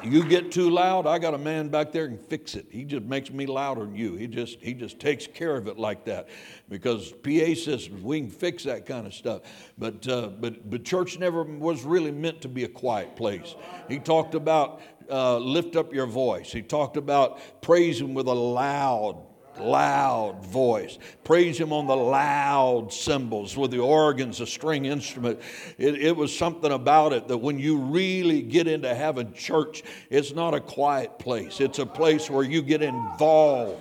You 0.05 0.23
get 0.23 0.53
too 0.53 0.69
loud, 0.69 1.07
I 1.07 1.19
got 1.19 1.33
a 1.33 1.39
man 1.39 1.69
back 1.69 1.91
there 1.91 2.07
can 2.07 2.19
fix 2.19 2.55
it. 2.55 2.67
He 2.71 2.85
just 2.85 3.05
makes 3.05 3.31
me 3.31 3.47
louder 3.47 3.81
than 3.87 3.97
you. 3.97 4.17
He 4.17 4.27
just 4.27 4.61
he 4.61 4.75
just 4.75 5.01
takes 5.01 5.27
care 5.27 5.57
of 5.57 5.67
it 5.67 5.79
like 5.79 6.05
that 6.05 6.29
because 6.69 7.13
PA 7.23 7.55
systems 7.55 8.03
we 8.03 8.21
can 8.21 8.29
fix 8.31 8.65
that 8.65 8.85
kind 8.85 9.07
of 9.07 9.15
stuff. 9.15 9.43
But 9.79 10.07
uh, 10.07 10.29
but 10.29 10.69
but 10.69 10.85
church 10.85 11.19
never 11.19 11.43
was 11.43 11.85
really 11.85 12.13
meant 12.13 12.43
to 12.43 12.49
be 12.49 12.65
a 12.65 12.69
quiet 12.69 13.17
place. 13.17 13.55
He 13.89 13.99
talked 13.99 14.35
about 14.35 14.83
uh, 15.11 15.39
lift 15.39 15.77
up 15.77 15.93
your 15.93 16.07
voice. 16.07 16.53
He 16.53 16.63
talked 16.63 16.97
about 16.97 17.39
praise 17.63 18.01
him 18.01 18.15
with 18.15 18.27
a 18.27 18.35
loud 18.35 19.19
loud 19.61 20.45
voice. 20.45 20.99
Praise 21.23 21.59
Him 21.59 21.73
on 21.73 21.87
the 21.87 21.97
loud 21.97 22.93
cymbals 22.93 23.57
with 23.57 23.71
the 23.71 23.79
organs, 23.79 24.39
the 24.39 24.47
string 24.47 24.87
instrument. 24.87 25.41
It, 25.79 25.97
it, 25.97 26.17
was 26.17 26.37
something 26.37 26.73
about 26.73 27.13
it 27.13 27.29
that 27.29 27.39
when 27.39 27.59
you 27.59 27.79
really 27.79 28.43
get 28.43 28.67
into 28.67 28.95
heaven, 28.95 29.33
church, 29.33 29.83
it's 30.11 30.33
not 30.33 30.55
a 30.55 30.61
quiet 30.61 31.19
place, 31.19 31.61
it's 31.61 31.79
a 31.79 31.87
place 31.87 32.31
where 32.31 32.45
you 32.45 32.63
get 32.63 32.83
involved. 32.83 33.81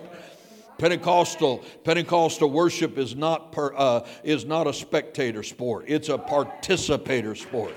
Pentecostal 0.77 1.63
Pentecostal 1.84 2.50
worship 2.50 2.98
is 2.98 3.15
not 3.15 3.51
per, 3.51 3.74
uh, 3.75 4.06
is 4.24 4.44
not 4.44 4.68
a 4.68 4.74
spectator 4.74 5.44
sport. 5.44 5.86
It's 5.88 6.10
a 6.10 6.18
participator 6.18 7.36
sport. 7.36 7.75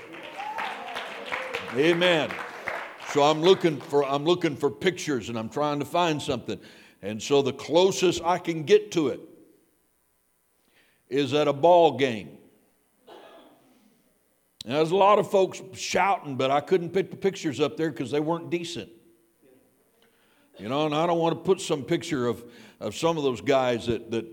Amen. 1.75 2.31
So 3.13 3.23
I'm 3.23 3.41
looking 3.41 3.79
for 3.79 4.03
I'm 4.03 4.25
looking 4.25 4.55
for 4.55 4.69
pictures 4.69 5.29
and 5.29 5.39
I'm 5.39 5.49
trying 5.49 5.79
to 5.79 5.85
find 5.85 6.21
something. 6.21 6.59
And 7.01 7.21
so 7.21 7.41
the 7.41 7.53
closest 7.53 8.21
I 8.23 8.37
can 8.37 8.63
get 8.63 8.91
to 8.93 9.09
it 9.09 9.21
is 11.09 11.33
at 11.33 11.47
a 11.47 11.53
ball 11.53 11.97
game. 11.97 12.37
And 14.65 14.75
there's 14.75 14.91
a 14.91 14.95
lot 14.97 15.17
of 15.17 15.31
folks 15.31 15.61
shouting, 15.73 16.35
but 16.35 16.51
I 16.51 16.59
couldn't 16.59 16.89
pick 16.89 17.09
the 17.09 17.15
pictures 17.15 17.61
up 17.61 17.77
there 17.77 17.89
because 17.89 18.11
they 18.11 18.19
weren't 18.19 18.49
decent. 18.49 18.89
You 20.57 20.67
know, 20.67 20.85
and 20.85 20.93
I 20.93 21.05
don't 21.05 21.19
want 21.19 21.37
to 21.37 21.41
put 21.41 21.61
some 21.61 21.83
picture 21.83 22.27
of, 22.27 22.43
of 22.81 22.95
some 22.95 23.17
of 23.17 23.23
those 23.23 23.39
guys 23.39 23.85
that, 23.85 24.11
that, 24.11 24.25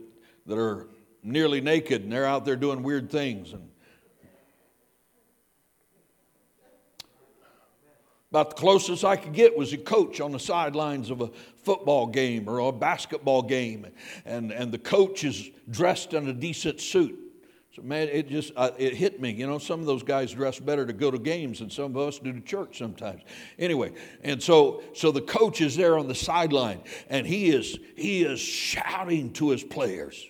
that 0.46 0.58
are 0.58 0.88
nearly 1.22 1.60
naked 1.60 2.02
and 2.02 2.10
they're 2.10 2.26
out 2.26 2.44
there 2.44 2.56
doing 2.56 2.82
weird 2.82 3.10
things. 3.10 3.52
And 3.52 3.68
About 8.34 8.50
the 8.50 8.56
closest 8.56 9.04
I 9.04 9.14
could 9.14 9.32
get 9.32 9.56
was 9.56 9.72
a 9.72 9.78
coach 9.78 10.20
on 10.20 10.32
the 10.32 10.40
sidelines 10.40 11.08
of 11.08 11.20
a 11.20 11.30
football 11.62 12.08
game 12.08 12.48
or 12.48 12.58
a 12.58 12.72
basketball 12.72 13.42
game, 13.42 13.86
and, 14.24 14.50
and 14.50 14.72
the 14.72 14.78
coach 14.78 15.22
is 15.22 15.52
dressed 15.70 16.14
in 16.14 16.26
a 16.26 16.32
decent 16.32 16.80
suit. 16.80 17.16
So, 17.76 17.82
man, 17.82 18.08
it 18.08 18.28
just 18.28 18.52
uh, 18.56 18.72
it 18.76 18.96
hit 18.96 19.20
me. 19.20 19.30
You 19.30 19.46
know, 19.46 19.58
some 19.58 19.78
of 19.78 19.86
those 19.86 20.02
guys 20.02 20.32
dress 20.32 20.58
better 20.58 20.84
to 20.84 20.92
go 20.92 21.12
to 21.12 21.18
games 21.20 21.60
than 21.60 21.70
some 21.70 21.94
of 21.94 22.08
us 22.08 22.18
do 22.18 22.32
to 22.32 22.40
church 22.40 22.76
sometimes. 22.76 23.22
Anyway, 23.56 23.92
and 24.24 24.42
so 24.42 24.82
so 24.94 25.12
the 25.12 25.20
coach 25.20 25.60
is 25.60 25.76
there 25.76 25.96
on 25.96 26.08
the 26.08 26.14
sideline, 26.16 26.80
and 27.08 27.24
he 27.28 27.50
is 27.50 27.78
he 27.94 28.24
is 28.24 28.40
shouting 28.40 29.32
to 29.34 29.50
his 29.50 29.62
players. 29.62 30.26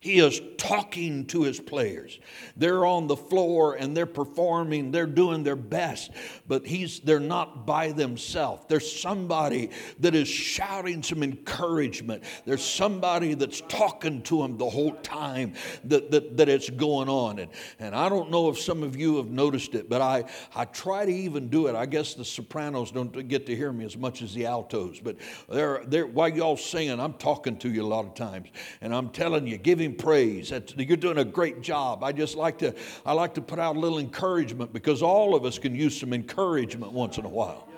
He 0.00 0.18
is 0.18 0.40
talking 0.58 1.26
to 1.26 1.42
his 1.42 1.58
players. 1.58 2.18
They're 2.56 2.84
on 2.84 3.06
the 3.06 3.16
floor 3.16 3.74
and 3.74 3.96
they're 3.96 4.06
performing, 4.06 4.90
they're 4.90 5.06
doing 5.06 5.42
their 5.42 5.56
best, 5.56 6.10
but 6.46 6.66
he's, 6.66 7.00
they're 7.00 7.18
not 7.18 7.66
by 7.66 7.92
themselves. 7.92 8.64
There's 8.68 9.00
somebody 9.00 9.70
that 10.00 10.14
is 10.14 10.28
shouting 10.28 11.02
some 11.02 11.22
encouragement. 11.22 12.24
There's 12.44 12.64
somebody 12.64 13.34
that's 13.34 13.62
talking 13.62 14.22
to 14.24 14.42
them 14.42 14.58
the 14.58 14.68
whole 14.68 14.92
time 14.96 15.54
that, 15.84 16.10
that, 16.10 16.36
that 16.36 16.48
it's 16.48 16.70
going 16.70 17.08
on. 17.08 17.38
And, 17.38 17.50
and 17.78 17.94
I 17.94 18.08
don't 18.08 18.30
know 18.30 18.48
if 18.48 18.58
some 18.58 18.82
of 18.82 18.96
you 18.96 19.16
have 19.16 19.30
noticed 19.30 19.74
it, 19.74 19.88
but 19.88 20.00
I, 20.02 20.24
I 20.54 20.66
try 20.66 21.06
to 21.06 21.12
even 21.12 21.48
do 21.48 21.68
it. 21.68 21.74
I 21.74 21.86
guess 21.86 22.14
the 22.14 22.24
sopranos 22.24 22.90
don't 22.90 23.26
get 23.28 23.46
to 23.46 23.56
hear 23.56 23.72
me 23.72 23.84
as 23.84 23.96
much 23.96 24.22
as 24.22 24.34
the 24.34 24.46
altos, 24.46 25.00
but 25.00 25.16
they're, 25.48 25.82
they're, 25.86 26.06
while 26.06 26.28
y'all 26.28 26.56
singing, 26.56 27.00
I'm 27.00 27.14
talking 27.14 27.56
to 27.58 27.70
you 27.70 27.82
a 27.82 27.86
lot 27.86 28.04
of 28.04 28.14
times. 28.14 28.48
And 28.80 28.94
I'm 28.94 29.10
telling 29.10 29.46
you, 29.46 29.56
give 29.56 29.78
him 29.78 29.85
praise. 29.94 30.52
You're 30.76 30.96
doing 30.96 31.18
a 31.18 31.24
great 31.24 31.60
job. 31.60 32.02
I 32.02 32.12
just 32.12 32.36
like 32.36 32.58
to, 32.58 32.74
I 33.04 33.12
like 33.12 33.34
to 33.34 33.40
put 33.40 33.58
out 33.58 33.76
a 33.76 33.78
little 33.78 33.98
encouragement 33.98 34.72
because 34.72 35.02
all 35.02 35.34
of 35.34 35.44
us 35.44 35.58
can 35.58 35.74
use 35.74 35.98
some 35.98 36.12
encouragement 36.12 36.92
once 36.92 37.18
in 37.18 37.24
a 37.24 37.28
while. 37.28 37.68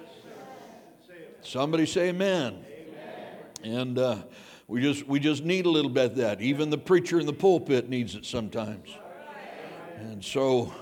Somebody 1.42 1.86
say 1.86 2.08
amen. 2.08 2.64
amen. 3.64 3.78
And 3.78 3.98
uh, 3.98 4.16
we, 4.66 4.82
just, 4.82 5.06
we 5.06 5.20
just 5.20 5.44
need 5.44 5.66
a 5.66 5.70
little 5.70 5.90
bit 5.90 6.12
of 6.12 6.16
that. 6.16 6.40
Even 6.40 6.70
the 6.70 6.78
preacher 6.78 7.18
in 7.20 7.26
the 7.26 7.32
pulpit 7.32 7.88
needs 7.88 8.14
it 8.14 8.24
sometimes. 8.24 8.90
And 9.96 10.24
so, 10.24 10.72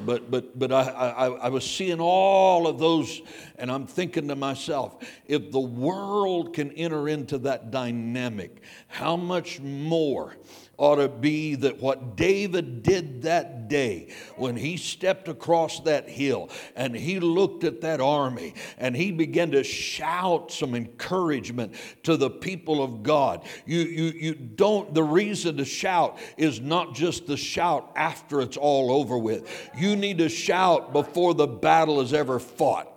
but 0.00 0.30
but 0.30 0.58
but 0.58 0.72
I, 0.72 0.82
I, 0.82 1.26
I 1.26 1.48
was 1.48 1.68
seeing 1.68 2.00
all 2.00 2.66
of 2.66 2.78
those 2.78 3.20
and 3.56 3.70
i'm 3.70 3.86
thinking 3.86 4.28
to 4.28 4.36
myself 4.36 4.96
if 5.26 5.50
the 5.52 5.60
world 5.60 6.54
can 6.54 6.72
enter 6.72 7.08
into 7.08 7.38
that 7.38 7.70
dynamic 7.70 8.62
how 8.88 9.16
much 9.16 9.60
more 9.60 10.36
ought 10.78 10.96
to 10.96 11.08
be 11.08 11.54
that 11.54 11.80
what 11.80 12.16
David 12.16 12.82
did 12.82 13.22
that 13.22 13.68
day 13.68 14.08
when 14.36 14.56
he 14.56 14.76
stepped 14.76 15.28
across 15.28 15.80
that 15.80 16.08
hill 16.08 16.50
and 16.74 16.94
he 16.94 17.20
looked 17.20 17.64
at 17.64 17.80
that 17.82 18.00
army 18.00 18.54
and 18.78 18.96
he 18.96 19.12
began 19.12 19.50
to 19.52 19.62
shout 19.62 20.50
some 20.50 20.74
encouragement 20.74 21.74
to 22.02 22.16
the 22.16 22.30
people 22.30 22.82
of 22.82 23.02
God. 23.02 23.44
You, 23.66 23.80
you, 23.80 24.04
you 24.04 24.34
don't, 24.34 24.92
the 24.94 25.02
reason 25.02 25.56
to 25.58 25.64
shout 25.64 26.18
is 26.36 26.60
not 26.60 26.94
just 26.94 27.26
the 27.26 27.36
shout 27.36 27.92
after 27.94 28.40
it's 28.40 28.56
all 28.56 28.90
over 28.90 29.18
with. 29.18 29.70
You 29.76 29.96
need 29.96 30.18
to 30.18 30.28
shout 30.28 30.92
before 30.92 31.34
the 31.34 31.46
battle 31.46 32.00
is 32.00 32.12
ever 32.12 32.38
fought. 32.38 32.88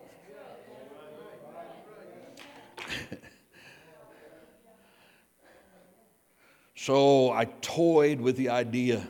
So 6.86 7.32
I 7.32 7.46
toyed 7.46 8.22
with 8.22 8.38
the 8.38 8.50
idea 8.50 8.98
of 8.98 9.08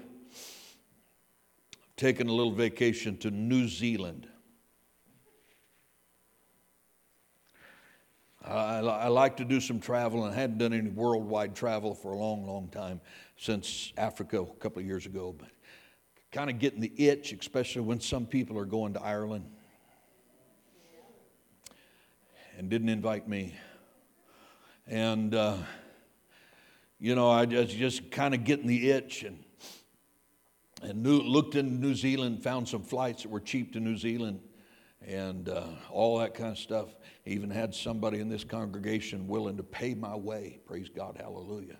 taking 1.98 2.29
a 2.29 2.32
little 2.32 2.53
vacation 2.53 3.17
to 3.17 3.29
New 3.29 3.67
Zealand. 3.67 4.29
I, 8.41 8.77
I, 8.77 9.08
like 9.10 9.36
to 9.36 9.44
do 9.44 9.60
some 9.60 9.82
travel, 9.82 10.24
and 10.24 10.34
I 10.34 10.39
hadn't 10.39 10.60
done 10.60 10.72
any 10.72 10.89
worldwide 10.89 11.53
travel 11.53 11.94
for 11.94 12.13
a 12.13 12.17
long, 12.17 12.48
long 12.48 12.70
time 12.70 13.01
since 13.36 13.91
Africa 13.98 14.39
a 14.39 14.46
couple 14.46 14.79
of 14.79 14.86
years 14.86 15.05
ago. 15.05 15.36
But 15.38 15.50
kind 16.32 16.50
of 16.50 16.60
getting 16.60 16.79
the 16.79 16.94
itch, 16.96 17.34
especially 17.34 17.82
when 17.82 18.00
some 18.00 18.25
people 18.25 18.58
are 18.58 18.63
going 18.63 18.94
to 18.94 19.03
Ireland, 19.03 19.51
and 22.58 22.70
didn't 22.70 22.88
invite 22.88 23.27
me. 23.27 23.53
And 24.88 25.36
uh, 25.36 25.58
you 27.05 27.13
know, 27.13 27.29
I 27.29 27.45
was 27.45 27.71
just 27.71 28.09
kind 28.09 28.33
of 28.33 28.43
getting 28.45 28.65
the 28.65 28.89
itch 28.89 29.21
and, 29.21 29.43
and 30.81 31.05
looked 31.05 31.53
into 31.53 31.71
New 31.71 31.93
Zealand, 31.93 32.41
found 32.41 32.67
some 32.67 32.81
flights 32.81 33.21
that 33.21 33.29
were 33.29 33.39
cheap 33.39 33.74
to 33.74 33.79
New 33.79 33.95
Zealand. 33.95 34.39
and 35.05 35.50
uh, 35.50 35.65
all 35.91 36.17
that 36.17 36.33
kind 36.33 36.50
of 36.50 36.57
stuff. 36.57 36.95
Even 37.27 37.51
had 37.51 37.75
somebody 37.75 38.21
in 38.21 38.27
this 38.27 38.43
congregation 38.43 39.27
willing 39.27 39.55
to 39.57 39.62
pay 39.62 39.93
my 39.93 40.15
way. 40.15 40.59
Praise 40.65 40.89
God, 40.89 41.15
hallelujah. 41.19 41.77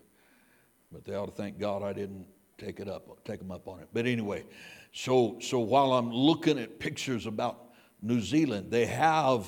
But 0.92 1.06
they 1.06 1.16
ought 1.16 1.26
to 1.26 1.32
thank 1.32 1.58
God 1.58 1.82
I 1.82 1.92
didn't 1.92 2.28
take 2.60 2.80
it 2.80 2.88
up, 2.88 3.24
take 3.26 3.40
them 3.40 3.50
up 3.50 3.68
on 3.68 3.80
it. 3.80 3.88
But 3.94 4.06
anyway, 4.06 4.46
so 4.94 5.40
so 5.42 5.58
while 5.58 5.94
I'm 5.94 6.12
looking 6.12 6.60
at 6.60 6.78
pictures 6.78 7.26
about 7.26 7.72
New 8.00 8.22
Zealand, 8.22 8.70
they 8.70 8.86
have 8.86 9.48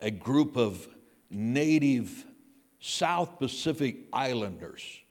a 0.00 0.12
group 0.12 0.56
of 0.56 0.86
native 1.30 2.24
South 2.78 3.40
Pacific 3.40 4.06
Islanders. 4.12 5.02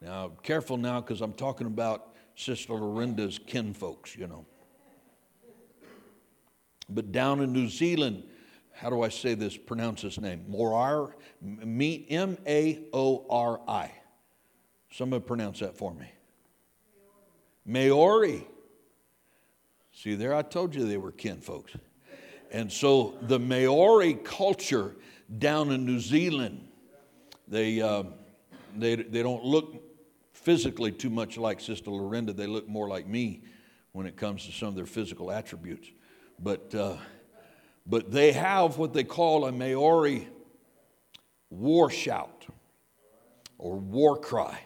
Now, 0.00 0.32
careful 0.42 0.76
now 0.76 1.00
because 1.00 1.20
I'm 1.20 1.32
talking 1.32 1.66
about 1.66 2.14
Sister 2.34 2.74
Lorinda's 2.74 3.38
kinfolks, 3.38 4.14
you 4.16 4.26
know. 4.26 4.44
But 6.88 7.12
down 7.12 7.40
in 7.40 7.52
New 7.52 7.68
Zealand, 7.68 8.24
how 8.72 8.90
do 8.90 9.02
I 9.02 9.08
say 9.08 9.34
this? 9.34 9.56
Pronounce 9.56 10.02
this 10.02 10.20
name. 10.20 10.44
Morar, 10.48 11.16
M 11.42 12.38
A 12.46 12.84
O 12.92 13.26
R 13.30 13.60
I. 13.66 13.90
Somebody 14.90 15.24
pronounce 15.24 15.60
that 15.60 15.76
for 15.76 15.94
me. 15.94 16.06
Maori. 17.64 18.46
See, 19.92 20.14
there 20.14 20.34
I 20.34 20.42
told 20.42 20.74
you 20.74 20.86
they 20.86 20.98
were 20.98 21.10
kin 21.10 21.40
folks. 21.40 21.72
And 22.52 22.70
so 22.70 23.16
the 23.22 23.38
Maori 23.38 24.14
culture 24.14 24.94
down 25.38 25.72
in 25.72 25.84
New 25.84 25.98
Zealand, 25.98 26.68
they, 27.48 27.80
uh, 27.80 28.04
they, 28.76 28.96
they 28.96 29.22
don't 29.22 29.42
look 29.42 29.82
physically 30.46 30.92
too 30.92 31.10
much 31.10 31.36
like 31.36 31.60
Sister 31.60 31.90
Lorinda. 31.90 32.32
They 32.32 32.46
look 32.46 32.68
more 32.68 32.86
like 32.86 33.08
me 33.08 33.42
when 33.90 34.06
it 34.06 34.16
comes 34.16 34.46
to 34.46 34.52
some 34.52 34.68
of 34.68 34.76
their 34.76 34.86
physical 34.86 35.32
attributes. 35.32 35.88
But, 36.38 36.72
uh, 36.72 36.98
but 37.84 38.12
they 38.12 38.30
have 38.30 38.78
what 38.78 38.92
they 38.92 39.02
call 39.02 39.46
a 39.46 39.50
Maori 39.50 40.28
war 41.50 41.90
shout 41.90 42.46
or 43.58 43.74
war 43.74 44.16
cry. 44.16 44.60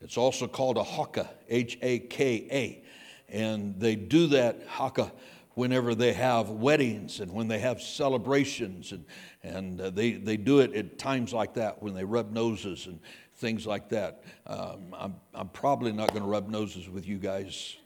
It's 0.00 0.16
also 0.16 0.48
called 0.48 0.76
a 0.76 0.82
haka, 0.82 1.30
H 1.48 1.78
A 1.82 2.00
K 2.00 2.48
A. 2.50 2.84
And 3.28 3.78
they 3.78 3.94
do 3.94 4.26
that 4.26 4.64
haka 4.66 5.12
whenever 5.54 5.94
they 5.94 6.14
have 6.14 6.50
weddings 6.50 7.20
and 7.20 7.30
when 7.30 7.46
they 7.46 7.60
have 7.60 7.80
celebrations. 7.80 8.90
And, 8.90 9.04
and 9.44 9.80
uh, 9.80 9.90
they, 9.90 10.14
they 10.14 10.36
do 10.36 10.58
it 10.58 10.74
at 10.74 10.98
times 10.98 11.32
like 11.32 11.54
that 11.54 11.80
when 11.80 11.94
they 11.94 12.04
rub 12.04 12.32
noses 12.32 12.86
and 12.86 12.98
things 13.36 13.66
like 13.66 13.88
that. 13.90 14.24
Um, 14.46 14.94
I'm, 14.96 15.14
I'm 15.34 15.48
probably 15.48 15.92
not 15.92 16.08
going 16.08 16.22
to 16.22 16.28
rub 16.28 16.48
noses 16.48 16.88
with 16.88 17.06
you 17.06 17.18
guys 17.18 17.76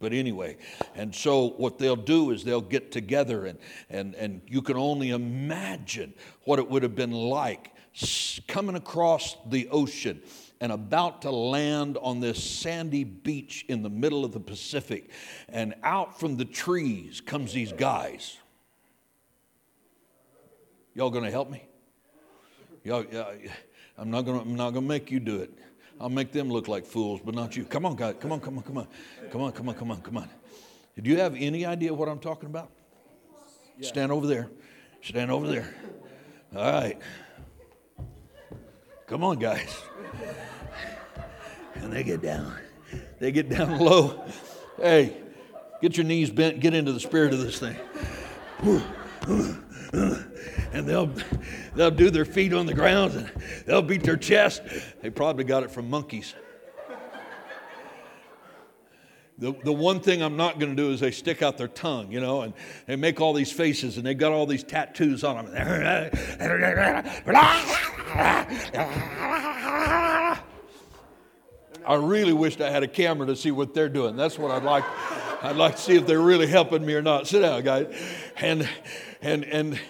but 0.00 0.14
anyway, 0.14 0.56
and 0.94 1.14
so 1.14 1.50
what 1.58 1.78
they'll 1.78 1.94
do 1.94 2.30
is 2.30 2.42
they'll 2.42 2.62
get 2.62 2.90
together, 2.90 3.44
and, 3.44 3.58
and, 3.90 4.14
and 4.14 4.40
you 4.46 4.62
can 4.62 4.78
only 4.78 5.10
imagine 5.10 6.14
what 6.44 6.58
it 6.58 6.68
would 6.68 6.82
have 6.82 6.94
been 6.94 7.12
like 7.12 7.74
coming 8.48 8.76
across 8.76 9.36
the 9.50 9.68
ocean 9.68 10.22
and 10.62 10.72
about 10.72 11.22
to 11.22 11.30
land 11.30 11.98
on 12.00 12.20
this 12.20 12.42
sandy 12.42 13.04
beach 13.04 13.66
in 13.68 13.82
the 13.82 13.90
middle 13.90 14.24
of 14.24 14.32
the 14.32 14.40
Pacific. 14.40 15.10
And 15.50 15.74
out 15.82 16.18
from 16.18 16.36
the 16.36 16.44
trees 16.46 17.20
comes 17.20 17.52
these 17.52 17.72
guys. 17.72 18.38
Y'all 20.94 21.10
gonna 21.10 21.30
help 21.30 21.50
me? 21.50 21.62
Y'all, 22.84 23.04
I'm 24.00 24.10
not 24.10 24.22
gonna, 24.22 24.40
I'm 24.40 24.56
not 24.56 24.70
gonna 24.70 24.86
make 24.86 25.12
you 25.12 25.20
do 25.20 25.36
it. 25.36 25.52
I'll 26.00 26.08
make 26.08 26.32
them 26.32 26.50
look 26.50 26.66
like 26.66 26.84
fools, 26.84 27.20
but 27.24 27.34
not 27.34 27.56
you. 27.56 27.64
Come 27.64 27.86
on, 27.86 27.94
guys. 27.94 28.16
Come 28.18 28.32
on, 28.32 28.40
come 28.40 28.58
on, 28.58 28.64
come 28.64 28.78
on. 28.78 28.88
Come 29.30 29.42
on, 29.42 29.52
come 29.52 29.68
on, 29.68 29.74
come 29.76 29.90
on, 29.92 30.00
come 30.00 30.16
on. 30.16 30.28
Do 31.00 31.08
you 31.08 31.18
have 31.18 31.36
any 31.36 31.64
idea 31.64 31.94
what 31.94 32.08
I'm 32.08 32.18
talking 32.18 32.48
about? 32.48 32.70
Yeah. 33.78 33.86
Stand 33.86 34.10
over 34.10 34.26
there. 34.26 34.48
Stand 35.02 35.30
over 35.30 35.46
there. 35.46 35.72
All 36.56 36.72
right. 36.72 36.98
Come 39.06 39.22
on, 39.22 39.38
guys 39.38 39.82
and 41.82 41.92
they 41.92 42.02
get 42.02 42.22
down. 42.22 42.54
They 43.18 43.32
get 43.32 43.48
down 43.48 43.78
low. 43.84 44.24
Hey, 44.76 45.16
get 45.80 45.96
your 45.96 46.04
knees 46.04 46.30
bent, 46.30 46.60
get 46.60 46.74
into 46.74 46.92
the 46.92 47.00
spirit 47.00 47.32
of 47.32 47.40
this 47.40 47.58
thing. 47.58 47.76
And 50.72 50.86
they'll, 50.86 51.12
they'll 51.74 51.90
do 51.90 52.10
their 52.10 52.24
feet 52.24 52.52
on 52.52 52.66
the 52.66 52.74
ground 52.74 53.14
and 53.14 53.30
they'll 53.66 53.82
beat 53.82 54.02
their 54.02 54.16
chest. 54.16 54.62
They 55.02 55.10
probably 55.10 55.44
got 55.44 55.62
it 55.62 55.70
from 55.70 55.90
monkeys. 55.90 56.34
The, 59.38 59.54
the 59.64 59.72
one 59.72 60.00
thing 60.00 60.22
I'm 60.22 60.36
not 60.36 60.58
going 60.58 60.76
to 60.76 60.82
do 60.82 60.90
is 60.90 61.00
they 61.00 61.10
stick 61.10 61.40
out 61.40 61.56
their 61.56 61.66
tongue, 61.66 62.12
you 62.12 62.20
know, 62.20 62.42
and 62.42 62.52
they 62.86 62.96
make 62.96 63.22
all 63.22 63.32
these 63.32 63.50
faces 63.50 63.96
and 63.96 64.04
they've 64.04 64.16
got 64.16 64.32
all 64.32 64.44
these 64.44 64.62
tattoos 64.62 65.24
on 65.24 65.46
them. 65.46 65.54
I 71.86 71.94
really 71.94 72.34
wished 72.34 72.60
I 72.60 72.70
had 72.70 72.82
a 72.82 72.88
camera 72.88 73.26
to 73.28 73.34
see 73.34 73.50
what 73.50 73.72
they're 73.72 73.88
doing. 73.88 74.14
That's 74.14 74.38
what 74.38 74.50
I'd 74.50 74.62
like. 74.62 74.84
I'd 75.42 75.56
like 75.56 75.76
to 75.76 75.80
see 75.80 75.96
if 75.96 76.06
they're 76.06 76.20
really 76.20 76.46
helping 76.46 76.84
me 76.84 76.92
or 76.92 77.00
not. 77.00 77.26
Sit 77.26 77.40
down, 77.40 77.62
guys. 77.62 77.86
And 78.36 78.68
and 79.22 79.44
and 79.44 79.80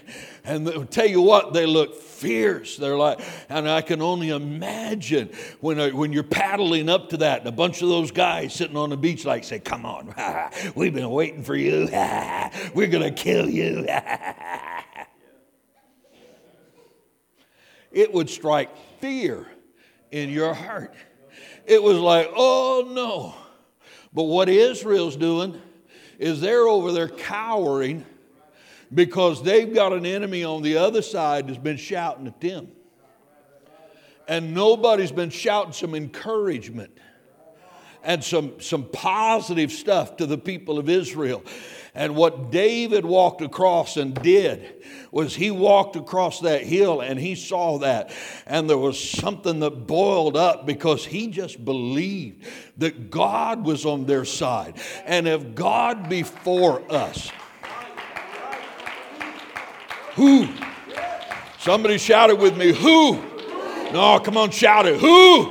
and 0.45 0.91
tell 0.91 1.07
you 1.07 1.21
what, 1.23 1.53
they 1.53 1.67
look 1.67 2.01
fierce. 2.01 2.77
They're 2.77 2.97
like, 2.97 3.21
and 3.49 3.69
I 3.69 3.83
can 3.83 4.03
only 4.03 4.31
imagine 4.31 5.31
when 5.61 5.79
uh, 5.79 5.91
when 5.91 6.13
you're 6.13 6.23
paddling 6.23 6.89
up 6.89 7.11
to 7.11 7.19
that, 7.19 7.41
and 7.41 7.49
a 7.49 7.53
bunch 7.53 7.83
of 7.83 7.89
those 7.89 8.11
guys 8.11 8.55
sitting 8.55 8.77
on 8.77 8.91
the 8.91 8.97
beach, 8.97 9.25
like, 9.25 9.45
say, 9.45 9.59
"Come 9.59 9.87
on, 9.87 10.15
we've 10.75 10.95
been 10.95 11.11
waiting 11.11 11.45
for 11.45 11.55
you. 11.57 11.89
We're 12.75 12.89
gonna 12.89 13.13
kill 13.13 13.49
you." 13.49 13.87
it 17.93 18.13
would 18.13 18.31
strike 18.31 18.71
fear 19.01 19.47
in 20.11 20.31
your 20.31 20.55
heart 20.55 20.95
it 21.71 21.83
was 21.83 21.99
like, 21.99 22.31
oh 22.35 22.89
no. 22.91 23.35
But 24.13 24.25
what 24.25 24.49
Israel's 24.49 25.17
doing 25.17 25.61
is 26.19 26.41
they're 26.41 26.67
over 26.67 26.91
there 26.91 27.09
cowering 27.09 28.05
because 28.93 29.43
they've 29.43 29.73
got 29.73 29.93
an 29.93 30.05
enemy 30.05 30.45
on 30.45 30.63
the 30.63 30.77
other 30.77 31.03
side 31.03 31.49
that's 31.49 31.59
been 31.59 31.77
shouting 31.77 32.27
at 32.27 32.41
them. 32.41 32.69
And 34.27 34.55
nobody's 34.55 35.13
been 35.13 35.31
shouting 35.31 35.73
some 35.73 35.95
encouragement 35.95 36.93
and 38.03 38.23
some, 38.25 38.61
some 38.61 38.85
positive 38.85 39.73
stuff 39.73 40.17
to 40.17 40.27
the 40.27 40.39
people 40.39 40.79
of 40.79 40.89
Israel. 40.89 41.43
And 41.95 42.15
what 42.15 42.51
David 42.51 43.05
walked 43.05 43.43
across 43.43 43.97
and 43.97 44.15
did 44.15 44.85
was 45.11 45.35
he 45.35 45.51
walked 45.51 45.97
across 45.97 46.41
that 46.41 46.63
hill 46.63 47.01
and 47.01 47.19
he 47.19 47.35
saw 47.35 47.79
that. 47.79 48.13
And 48.47 48.71
there 48.71 48.79
was 48.79 48.99
something 48.99 49.59
that 49.61 49.87
boiled 49.87 50.37
up 50.37 50.67
because 50.67 51.05
he 51.05 51.27
just 51.27 51.65
believed 51.65 52.47
that 52.79 53.11
God 53.11 53.65
was 53.65 53.85
on 53.85 54.07
their 54.07 54.25
side. 54.25 54.77
And 55.05 55.27
if 55.27 55.55
God 55.55 56.09
be 56.09 56.23
for 56.23 56.81
us, 56.91 57.33
who? 60.15 60.49
Somebody 61.59 61.99
shouted 61.99 62.37
with 62.37 62.57
me, 62.57 62.73
who? 62.73 63.23
No, 63.93 64.21
come 64.21 64.37
on, 64.37 64.51
shout 64.51 64.87
it. 64.87 65.01
Who? 65.01 65.45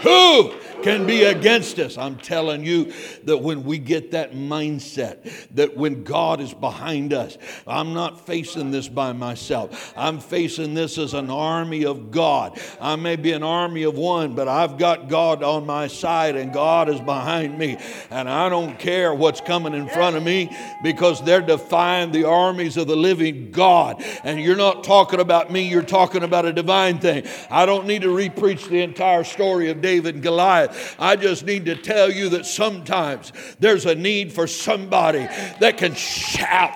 Who? 0.00 0.54
Can 0.82 1.06
be 1.06 1.24
against 1.24 1.78
us. 1.78 1.96
I'm 1.96 2.16
telling 2.16 2.64
you 2.64 2.92
that 3.24 3.38
when 3.38 3.64
we 3.64 3.78
get 3.78 4.12
that 4.12 4.32
mindset, 4.32 5.48
that 5.54 5.76
when 5.76 6.04
God 6.04 6.40
is 6.40 6.52
behind 6.54 7.12
us, 7.12 7.38
I'm 7.66 7.94
not 7.94 8.26
facing 8.26 8.70
this 8.70 8.88
by 8.88 9.12
myself. 9.12 9.92
I'm 9.96 10.20
facing 10.20 10.74
this 10.74 10.98
as 10.98 11.14
an 11.14 11.30
army 11.30 11.84
of 11.84 12.10
God. 12.10 12.60
I 12.80 12.96
may 12.96 13.16
be 13.16 13.32
an 13.32 13.42
army 13.42 13.84
of 13.84 13.96
one, 13.96 14.34
but 14.34 14.48
I've 14.48 14.78
got 14.78 15.08
God 15.08 15.42
on 15.42 15.66
my 15.66 15.86
side 15.86 16.36
and 16.36 16.52
God 16.52 16.88
is 16.88 17.00
behind 17.00 17.58
me. 17.58 17.78
And 18.10 18.28
I 18.28 18.48
don't 18.48 18.78
care 18.78 19.14
what's 19.14 19.40
coming 19.40 19.74
in 19.74 19.88
front 19.88 20.16
of 20.16 20.22
me 20.22 20.56
because 20.82 21.22
they're 21.24 21.40
defying 21.40 22.12
the 22.12 22.24
armies 22.24 22.76
of 22.76 22.86
the 22.86 22.96
living 22.96 23.50
God. 23.50 24.02
And 24.24 24.40
you're 24.40 24.56
not 24.56 24.84
talking 24.84 25.20
about 25.20 25.50
me, 25.50 25.68
you're 25.68 25.82
talking 25.82 26.22
about 26.22 26.44
a 26.44 26.52
divine 26.52 26.98
thing. 26.98 27.26
I 27.50 27.66
don't 27.66 27.86
need 27.86 28.02
to 28.02 28.08
repreach 28.08 28.68
the 28.68 28.82
entire 28.82 29.24
story 29.24 29.70
of 29.70 29.80
David 29.80 30.14
and 30.14 30.22
Goliath. 30.22 30.71
I 30.98 31.16
just 31.16 31.44
need 31.44 31.64
to 31.66 31.76
tell 31.76 32.10
you 32.10 32.28
that 32.30 32.46
sometimes 32.46 33.32
there's 33.58 33.86
a 33.86 33.94
need 33.94 34.32
for 34.32 34.46
somebody 34.46 35.26
that 35.60 35.78
can 35.78 35.94
shout. 35.94 36.74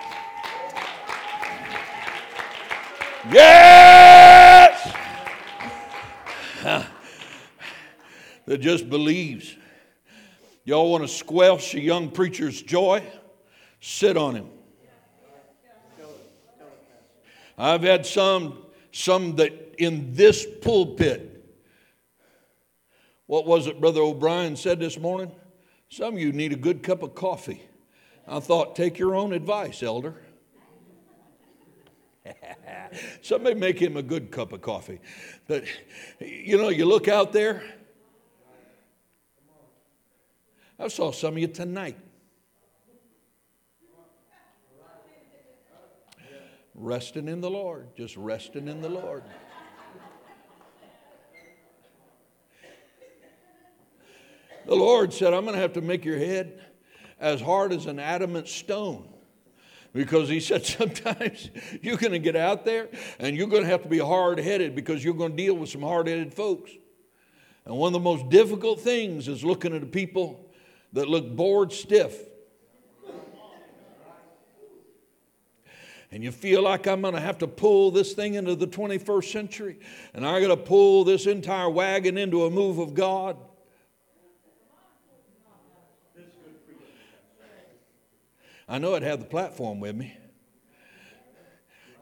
Yes! 3.32 4.92
That 8.46 8.58
just 8.60 8.88
believes. 8.88 9.56
Y'all 10.64 10.90
want 10.90 11.02
to 11.02 11.08
squelch 11.08 11.74
a 11.74 11.80
young 11.80 12.10
preacher's 12.10 12.62
joy? 12.62 13.02
Sit 13.80 14.16
on 14.16 14.34
him. 14.34 14.48
I've 17.58 17.82
had 17.82 18.04
some, 18.06 18.58
some 18.92 19.36
that 19.36 19.74
in 19.78 20.12
this 20.12 20.46
pulpit 20.62 21.35
what 23.26 23.46
was 23.46 23.66
it 23.66 23.80
Brother 23.80 24.00
O'Brien 24.00 24.56
said 24.56 24.78
this 24.80 24.98
morning? 24.98 25.32
Some 25.88 26.14
of 26.14 26.20
you 26.20 26.32
need 26.32 26.52
a 26.52 26.56
good 26.56 26.82
cup 26.82 27.02
of 27.02 27.14
coffee. 27.14 27.62
I 28.26 28.40
thought, 28.40 28.74
take 28.74 28.98
your 28.98 29.14
own 29.14 29.32
advice, 29.32 29.82
elder. 29.82 30.16
Somebody 33.22 33.54
make 33.54 33.78
him 33.80 33.96
a 33.96 34.02
good 34.02 34.30
cup 34.30 34.52
of 34.52 34.62
coffee. 34.62 35.00
But, 35.46 35.64
you 36.20 36.58
know, 36.58 36.68
you 36.68 36.86
look 36.86 37.08
out 37.08 37.32
there. 37.32 37.62
I 40.78 40.88
saw 40.88 41.12
some 41.12 41.34
of 41.34 41.38
you 41.38 41.48
tonight. 41.48 41.96
Resting 46.74 47.28
in 47.28 47.40
the 47.40 47.48
Lord, 47.48 47.88
just 47.96 48.16
resting 48.18 48.68
in 48.68 48.82
the 48.82 48.90
Lord. 48.90 49.22
The 54.66 54.74
Lord 54.74 55.12
said, 55.12 55.32
I'm 55.32 55.44
going 55.44 55.54
to 55.54 55.60
have 55.60 55.74
to 55.74 55.80
make 55.80 56.04
your 56.04 56.18
head 56.18 56.60
as 57.20 57.40
hard 57.40 57.72
as 57.72 57.86
an 57.86 57.98
adamant 57.98 58.48
stone. 58.48 59.08
Because 59.92 60.28
he 60.28 60.40
said 60.40 60.66
sometimes 60.66 61.50
you're 61.80 61.96
going 61.96 62.12
to 62.12 62.18
get 62.18 62.36
out 62.36 62.64
there 62.64 62.88
and 63.18 63.36
you're 63.36 63.46
going 63.46 63.62
to 63.62 63.68
have 63.68 63.82
to 63.82 63.88
be 63.88 63.98
hard 63.98 64.38
headed 64.38 64.74
because 64.74 65.04
you're 65.04 65.14
going 65.14 65.30
to 65.30 65.36
deal 65.36 65.54
with 65.54 65.70
some 65.70 65.82
hard 65.82 66.08
headed 66.08 66.34
folks. 66.34 66.72
And 67.64 67.76
one 67.76 67.88
of 67.88 67.92
the 67.94 68.00
most 68.00 68.28
difficult 68.28 68.80
things 68.80 69.28
is 69.28 69.44
looking 69.44 69.74
at 69.74 69.90
people 69.92 70.50
that 70.92 71.08
look 71.08 71.34
bored 71.34 71.72
stiff. 71.72 72.16
And 76.12 76.22
you 76.22 76.30
feel 76.30 76.62
like 76.62 76.86
I'm 76.86 77.02
going 77.02 77.14
to 77.14 77.20
have 77.20 77.38
to 77.38 77.48
pull 77.48 77.90
this 77.90 78.12
thing 78.12 78.34
into 78.34 78.54
the 78.54 78.66
21st 78.66 79.32
century 79.32 79.78
and 80.14 80.26
I'm 80.26 80.40
going 80.40 80.56
to 80.56 80.62
pull 80.62 81.04
this 81.04 81.26
entire 81.26 81.68
wagon 81.68 82.16
into 82.16 82.44
a 82.44 82.50
move 82.50 82.78
of 82.78 82.94
God. 82.94 83.36
I 88.68 88.78
know 88.78 88.94
I'd 88.94 89.02
have 89.02 89.20
the 89.20 89.26
platform 89.26 89.80
with 89.80 89.94
me. 89.94 90.16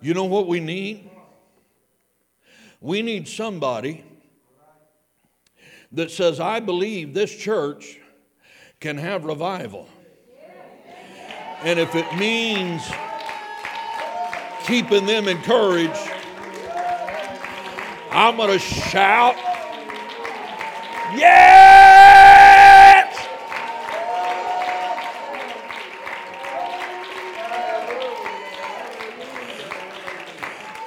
You 0.01 0.15
know 0.15 0.25
what 0.25 0.47
we 0.47 0.61
need? 0.61 1.11
We 2.81 3.03
need 3.03 3.29
somebody 3.29 4.05
that 5.93 6.11
says, 6.11 6.41
I 6.41 6.61
believe 6.61 7.15
this 7.15 7.35
church 7.35 7.99
can 8.81 8.99
have 8.99 9.25
revival. 9.25 9.89
And 11.63 11.79
if 11.79 11.95
it 11.95 12.15
means 12.17 12.83
keeping 14.67 15.07
them 15.07 15.29
encouraged, 15.29 16.11
I'm 18.11 18.37
going 18.37 18.53
to 18.53 18.59
shout, 18.59 19.37
Yeah! 21.17 21.74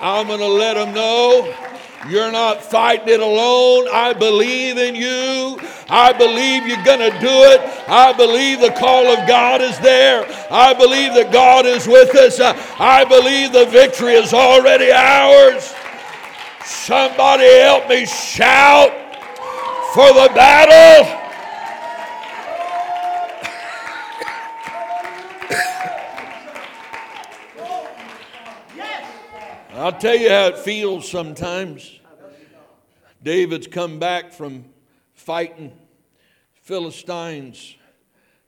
I'm 0.09 0.27
going 0.27 0.39
to 0.39 0.47
let 0.47 0.75
them 0.75 0.93
know 0.93 1.53
you're 2.07 2.31
not 2.31 2.63
fighting 2.63 3.09
it 3.09 3.19
alone. 3.19 3.89
I 3.91 4.13
believe 4.13 4.77
in 4.77 4.95
you. 4.95 5.59
I 5.89 6.13
believe 6.13 6.65
you're 6.65 6.83
going 6.85 7.11
to 7.11 7.19
do 7.19 7.27
it. 7.27 7.59
I 7.89 8.13
believe 8.13 8.61
the 8.61 8.71
call 8.71 9.07
of 9.07 9.27
God 9.27 9.59
is 9.61 9.77
there. 9.79 10.25
I 10.49 10.73
believe 10.73 11.13
that 11.15 11.33
God 11.33 11.65
is 11.65 11.87
with 11.87 12.15
us. 12.15 12.39
I 12.39 13.03
believe 13.03 13.51
the 13.51 13.65
victory 13.65 14.13
is 14.13 14.33
already 14.33 14.93
ours. 14.93 15.73
Somebody 16.63 17.43
help 17.59 17.89
me 17.89 18.05
shout 18.05 18.91
for 19.93 20.07
the 20.13 20.31
battle. 20.33 21.16
I'll 29.87 29.97
tell 29.97 30.17
you 30.17 30.29
how 30.29 30.47
it 30.47 30.57
feels 30.57 31.09
sometimes. 31.09 32.01
David's 33.23 33.67
come 33.67 33.99
back 33.99 34.33
from 34.33 34.65
fighting. 35.13 35.71
Philistines 36.55 37.77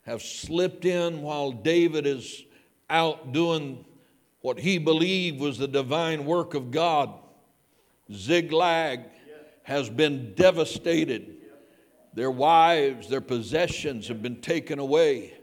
have 0.05 0.21
slipped 0.21 0.83
in 0.83 1.21
while 1.21 1.53
David 1.53 2.05
is 2.05 2.43
out 2.89 3.31
doing 3.31 3.85
what 4.41 4.59
he 4.59 4.79
believed 4.79 5.39
was 5.39 5.57
the 5.57 5.69
divine 5.69 6.25
work 6.25 6.55
of 6.55 6.71
God. 6.71 7.17
Ziklag 8.11 9.05
has 9.63 9.89
been 9.89 10.33
devastated. 10.33 11.37
Their 12.13 12.31
wives, 12.31 13.07
their 13.07 13.21
possessions 13.21 14.09
have 14.09 14.21
been 14.21 14.41
taken 14.41 14.77
away. 14.77 15.35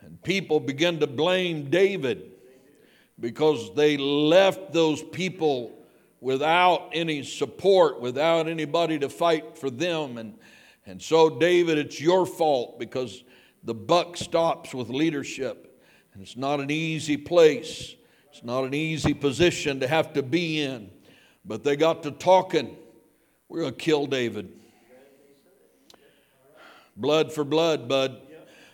And 0.00 0.22
people 0.22 0.60
begin 0.60 0.98
to 1.00 1.06
blame 1.06 1.68
David 1.68 2.37
because 3.20 3.74
they 3.74 3.96
left 3.96 4.72
those 4.72 5.02
people 5.02 5.72
without 6.20 6.90
any 6.92 7.22
support, 7.22 8.00
without 8.00 8.48
anybody 8.48 8.98
to 8.98 9.08
fight 9.08 9.56
for 9.56 9.70
them. 9.70 10.18
And, 10.18 10.38
and 10.86 11.00
so, 11.00 11.38
David, 11.38 11.78
it's 11.78 12.00
your 12.00 12.26
fault 12.26 12.78
because 12.78 13.24
the 13.62 13.74
buck 13.74 14.16
stops 14.16 14.74
with 14.74 14.88
leadership. 14.88 15.80
And 16.12 16.22
it's 16.22 16.36
not 16.36 16.60
an 16.60 16.70
easy 16.70 17.16
place, 17.16 17.94
it's 18.30 18.44
not 18.44 18.64
an 18.64 18.74
easy 18.74 19.14
position 19.14 19.80
to 19.80 19.88
have 19.88 20.12
to 20.14 20.22
be 20.22 20.60
in. 20.60 20.90
But 21.44 21.64
they 21.64 21.76
got 21.76 22.02
to 22.02 22.10
talking. 22.10 22.76
We're 23.48 23.60
going 23.60 23.74
to 23.74 23.78
kill 23.78 24.06
David. 24.06 24.52
Blood 26.96 27.32
for 27.32 27.44
blood, 27.44 27.88
bud. 27.88 28.20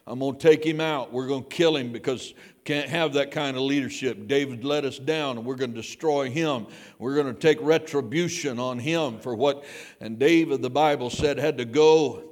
I'm 0.07 0.19
going 0.19 0.37
to 0.37 0.41
take 0.41 0.65
him 0.65 0.81
out. 0.81 1.13
We're 1.13 1.29
going 1.29 1.45
to 1.45 1.49
kill 1.49 1.77
him 1.77 1.93
because 1.93 2.35
can't 2.65 2.89
have 2.89 3.13
that 3.13 3.31
kind 3.31 3.57
of 3.57 3.63
leadership. 3.63 4.27
David 4.27 4.65
let 4.65 4.85
us 4.85 4.99
down 4.99 5.37
and 5.37 5.47
we're 5.47 5.55
going 5.55 5.75
to 5.75 5.81
destroy 5.81 6.31
him. 6.31 6.67
We're 6.99 7.15
going 7.15 7.33
to 7.33 7.39
take 7.39 7.59
retribution 7.61 8.59
on 8.59 8.79
him 8.79 9.19
for 9.19 9.35
what. 9.35 9.65
And 10.01 10.19
David, 10.19 10.63
the 10.63 10.71
Bible 10.71 11.11
said, 11.11 11.39
had 11.39 11.59
to 11.59 11.67
go 11.67 12.23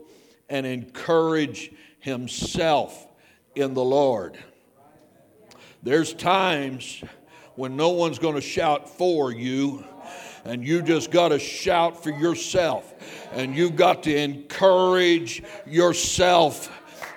and 0.48 0.66
encourage 0.66 1.72
himself 2.00 3.06
in 3.54 3.74
the 3.74 3.84
Lord. 3.84 4.38
There's 5.82 6.14
times 6.14 7.02
when 7.54 7.76
no 7.76 7.90
one's 7.90 8.18
going 8.18 8.36
to 8.36 8.40
shout 8.40 8.88
for 8.88 9.32
you, 9.32 9.84
and 10.44 10.66
you 10.66 10.80
just 10.82 11.10
got 11.10 11.28
to 11.28 11.38
shout 11.38 12.02
for 12.02 12.10
yourself. 12.10 12.94
And 13.32 13.54
you've 13.54 13.76
got 13.76 14.02
to 14.04 14.16
encourage 14.16 15.42
yourself 15.66 16.70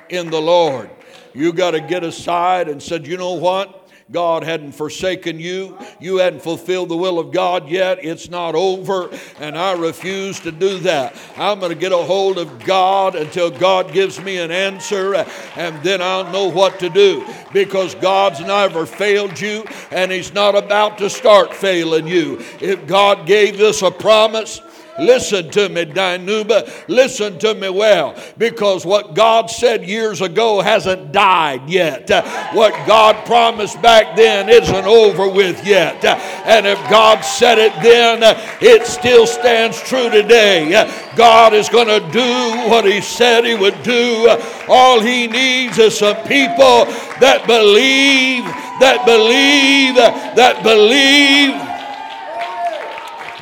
in 0.10 0.30
the 0.30 0.42
Lord. 0.42 0.90
You 1.36 1.54
got 1.54 1.72
to 1.72 1.82
get 1.82 2.04
aside 2.04 2.70
and 2.70 2.82
said, 2.82 3.06
you 3.06 3.18
know 3.18 3.34
what? 3.34 3.82
God 4.12 4.44
hadn't 4.44 4.74
forsaken 4.74 5.40
you. 5.40 5.78
You 6.00 6.18
hadn't 6.18 6.42
fulfilled 6.42 6.90
the 6.90 6.98
will 6.98 7.18
of 7.18 7.32
God 7.32 7.70
yet. 7.70 8.06
It's 8.06 8.30
not 8.30 8.54
over, 8.54 9.10
and 9.40 9.58
I 9.58 9.72
refuse 9.74 10.40
to 10.42 10.52
do 10.52 10.78
that. 10.80 11.20
I'm 11.38 11.60
going 11.60 11.72
to 11.72 11.78
get 11.78 11.92
a 11.92 11.98
hold 11.98 12.38
of 12.38 12.64
God 12.66 13.16
until 13.16 13.50
God 13.50 13.92
gives 13.94 14.22
me 14.22 14.38
an 14.38 14.52
answer, 14.52 15.16
and 15.56 15.82
then 15.82 16.04
I'll 16.04 16.32
know 16.32 16.52
what 16.52 16.80
to 16.82 16.90
do 16.90 17.26
because 17.52 17.96
God's 17.96 18.42
never 18.42 18.86
failed 18.86 19.40
you, 19.40 19.66
and 19.90 20.12
He's 20.12 20.34
not 20.34 20.56
about 20.56 21.00
to 21.00 21.10
start 21.10 21.52
failing 21.56 22.08
you. 22.08 22.38
If 22.62 22.86
God 22.86 23.26
gave 23.26 23.60
us 23.60 23.82
a 23.82 23.90
promise, 23.90 24.62
Listen 24.98 25.50
to 25.52 25.68
me, 25.70 25.86
Dinuba. 25.86 26.70
Listen 26.88 27.38
to 27.40 27.54
me 27.54 27.70
well, 27.70 28.16
because 28.38 28.86
what 28.86 29.14
God 29.14 29.50
said 29.50 29.84
years 29.84 30.22
ago 30.22 30.62
hasn't 30.62 31.12
died 31.12 31.70
yet. 31.70 32.10
What 32.54 32.72
God 32.88 33.26
promised 33.26 33.82
back 33.82 34.16
then 34.16 34.48
isn't 34.50 34.86
over 34.86 35.28
with 35.28 35.66
yet. 35.66 36.04
And 36.46 36.66
if 36.66 36.80
God 36.90 37.22
said 37.22 37.58
it 37.58 37.74
then, 37.84 38.20
it 38.62 38.88
still 38.88 39.28
stands 39.28 39.82
true 39.82 40.10
today. 40.10 40.90
God 41.16 41.54
is 41.54 41.68
going 41.70 41.88
to 41.88 42.00
do 42.12 42.70
what 42.70 42.86
He 42.86 43.02
said 43.02 43.46
He 43.46 43.56
would 43.56 43.84
do. 43.84 44.38
All 44.70 45.02
He 45.02 45.28
needs 45.28 45.78
is 45.78 45.98
some 45.98 46.18
people 46.28 46.86
that 47.20 47.44
believe, 47.48 48.44
that 48.80 49.06
believe, 49.06 49.96
that 49.96 50.64
believe 50.64 51.75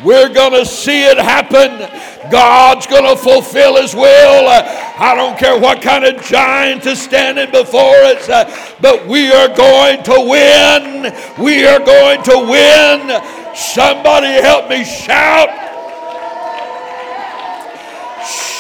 we're 0.04 0.30
going 0.30 0.52
to 0.52 0.66
see 0.66 1.06
it 1.06 1.18
happen. 1.18 1.90
God's 2.30 2.88
going 2.88 3.04
to 3.04 3.16
fulfill 3.16 3.82
His 3.82 3.96
will. 3.96 4.48
I 4.48 5.14
don't 5.16 5.38
care 5.38 5.60
what 5.60 5.82
kind 5.82 6.04
of 6.04 6.22
giant 6.24 6.86
is 6.86 7.02
standing 7.02 7.52
before 7.52 7.96
us, 8.04 8.28
uh, 8.30 8.76
but 8.82 9.08
we 9.08 9.32
are 9.32 9.48
going 9.50 10.04
to 10.04 10.28
win. 10.30 11.14
We 11.44 11.66
are 11.66 11.80
going 11.80 12.24
to 12.24 12.38
win. 12.50 13.56
Somebody 13.56 14.28
help 14.42 14.70
me 14.70 14.84
shout. 14.84 15.50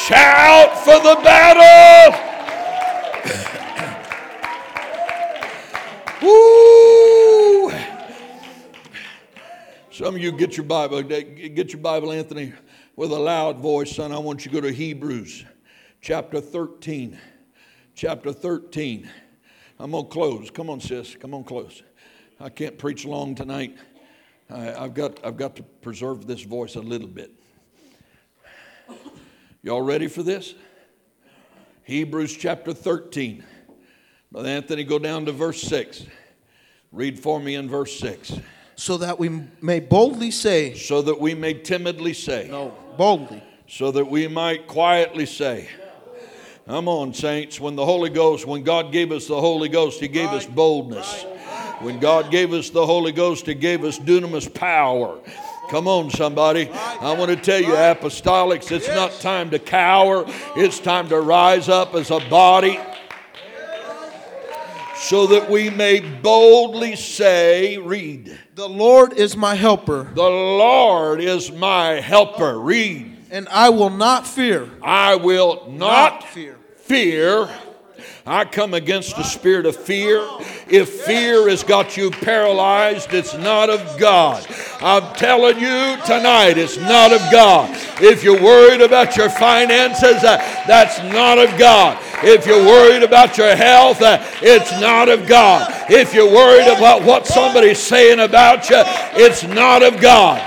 Shout 0.07 0.77
for 0.83 0.99
the 0.99 1.15
battle. 1.23 2.19
Woo! 6.21 7.82
Some 9.93 10.15
of 10.15 10.21
you 10.23 10.31
get 10.31 10.57
your 10.57 10.65
Bible, 10.65 11.03
get 11.03 11.71
your 11.71 11.79
Bible, 11.79 12.11
Anthony, 12.11 12.51
with 12.95 13.11
a 13.11 13.19
loud 13.19 13.59
voice, 13.59 13.95
son. 13.95 14.11
I 14.11 14.17
want 14.17 14.43
you 14.43 14.49
to 14.49 14.59
go 14.59 14.67
to 14.67 14.73
Hebrews 14.73 15.45
chapter 16.01 16.41
13. 16.41 17.15
Chapter 17.93 18.33
13. 18.33 19.07
I'm 19.77 19.91
going 19.91 20.05
to 20.05 20.09
close. 20.09 20.49
Come 20.49 20.71
on, 20.71 20.81
sis. 20.81 21.15
Come 21.15 21.35
on, 21.35 21.43
close. 21.43 21.83
I 22.39 22.49
can't 22.49 22.75
preach 22.75 23.05
long 23.05 23.35
tonight. 23.35 23.77
I, 24.49 24.73
I've, 24.73 24.95
got, 24.95 25.23
I've 25.23 25.37
got 25.37 25.55
to 25.57 25.63
preserve 25.63 26.25
this 26.25 26.41
voice 26.41 26.73
a 26.73 26.81
little 26.81 27.07
bit. 27.07 27.31
Y'all 29.61 29.83
ready 29.83 30.07
for 30.07 30.23
this? 30.23 30.55
Hebrews 31.83 32.35
chapter 32.35 32.73
13. 32.73 33.43
Brother 34.31 34.49
Anthony, 34.49 34.85
go 34.85 34.97
down 34.97 35.27
to 35.27 35.31
verse 35.31 35.61
6. 35.61 36.07
Read 36.91 37.19
for 37.19 37.39
me 37.39 37.53
in 37.53 37.69
verse 37.69 37.99
6. 37.99 38.39
So 38.75 38.97
that 38.97 39.19
we 39.19 39.29
may 39.61 39.79
boldly 39.79 40.31
say, 40.31 40.73
So 40.73 41.01
that 41.03 41.19
we 41.19 41.35
may 41.35 41.53
timidly 41.53 42.13
say, 42.13 42.47
No, 42.49 42.73
boldly, 42.97 43.43
so 43.67 43.91
that 43.91 44.05
we 44.05 44.27
might 44.27 44.67
quietly 44.67 45.25
say, 45.25 45.69
Come 46.67 46.87
on, 46.87 47.13
saints. 47.13 47.59
When 47.59 47.75
the 47.75 47.85
Holy 47.85 48.09
Ghost, 48.09 48.45
when 48.45 48.63
God 48.63 48.91
gave 48.91 49.11
us 49.11 49.27
the 49.27 49.39
Holy 49.39 49.67
Ghost, 49.67 49.99
He 49.99 50.07
gave 50.07 50.29
us 50.29 50.45
boldness. 50.45 51.23
When 51.81 51.99
God 51.99 52.31
gave 52.31 52.53
us 52.53 52.69
the 52.69 52.85
Holy 52.85 53.11
Ghost, 53.11 53.45
He 53.45 53.53
gave 53.53 53.83
us 53.83 53.99
dunamis 53.99 54.53
power. 54.53 55.19
Come 55.69 55.87
on, 55.87 56.09
somebody. 56.09 56.69
I 56.71 57.13
want 57.17 57.31
to 57.31 57.35
tell 57.35 57.59
you, 57.59 57.73
apostolics, 57.73 58.71
it's 58.71 58.87
not 58.87 59.11
time 59.19 59.49
to 59.49 59.59
cower, 59.59 60.25
it's 60.55 60.79
time 60.79 61.09
to 61.09 61.19
rise 61.19 61.67
up 61.67 61.95
as 61.95 62.11
a 62.11 62.19
body 62.29 62.79
so 65.03 65.27
that 65.27 65.49
we 65.49 65.69
may 65.69 65.99
boldly 65.99 66.95
say, 66.95 67.77
Read, 67.77 68.39
the 68.55 68.69
Lord 68.69 69.13
is 69.13 69.35
my 69.35 69.53
helper, 69.55 70.09
the 70.15 70.21
Lord 70.21 71.19
is 71.19 71.51
my 71.51 71.99
helper. 71.99 72.57
Read, 72.57 73.17
and 73.29 73.47
I 73.49 73.69
will 73.69 73.89
not 73.89 74.25
fear. 74.25 74.69
I 74.81 75.15
will 75.15 75.65
not 75.69 76.21
Not 76.21 76.23
fear. 76.29 76.57
fear. 76.77 77.49
I 78.25 78.45
come 78.45 78.73
against 78.73 79.17
the 79.17 79.23
spirit 79.23 79.65
of 79.65 79.75
fear. 79.75 80.25
If 80.69 81.01
fear 81.01 81.49
has 81.49 81.61
got 81.61 81.97
you 81.97 82.09
paralyzed, 82.09 83.13
it's 83.13 83.33
not 83.33 83.69
of 83.69 83.99
God. 83.99 84.45
I'm 84.79 85.13
telling 85.15 85.59
you 85.59 85.97
tonight, 86.05 86.57
it's 86.57 86.77
not 86.77 87.11
of 87.11 87.19
God. 87.33 87.69
If 88.01 88.23
you're 88.23 88.41
worried 88.41 88.79
about 88.79 89.17
your 89.17 89.29
finances, 89.29 90.21
that's 90.21 90.99
not 91.13 91.37
of 91.37 91.57
God. 91.59 91.97
If 92.25 92.45
you're 92.45 92.65
worried 92.65 93.03
about 93.03 93.37
your 93.37 93.55
health, 93.55 94.01
uh, 94.01 94.23
it's 94.41 94.71
not 94.79 95.09
of 95.09 95.27
God. 95.27 95.71
If 95.89 96.13
you're 96.13 96.31
worried 96.31 96.67
about 96.73 97.03
what 97.03 97.27
somebody's 97.27 97.79
saying 97.79 98.19
about 98.19 98.69
you, 98.69 98.81
it's 99.15 99.43
not 99.43 99.83
of 99.83 99.99
God. 99.99 100.41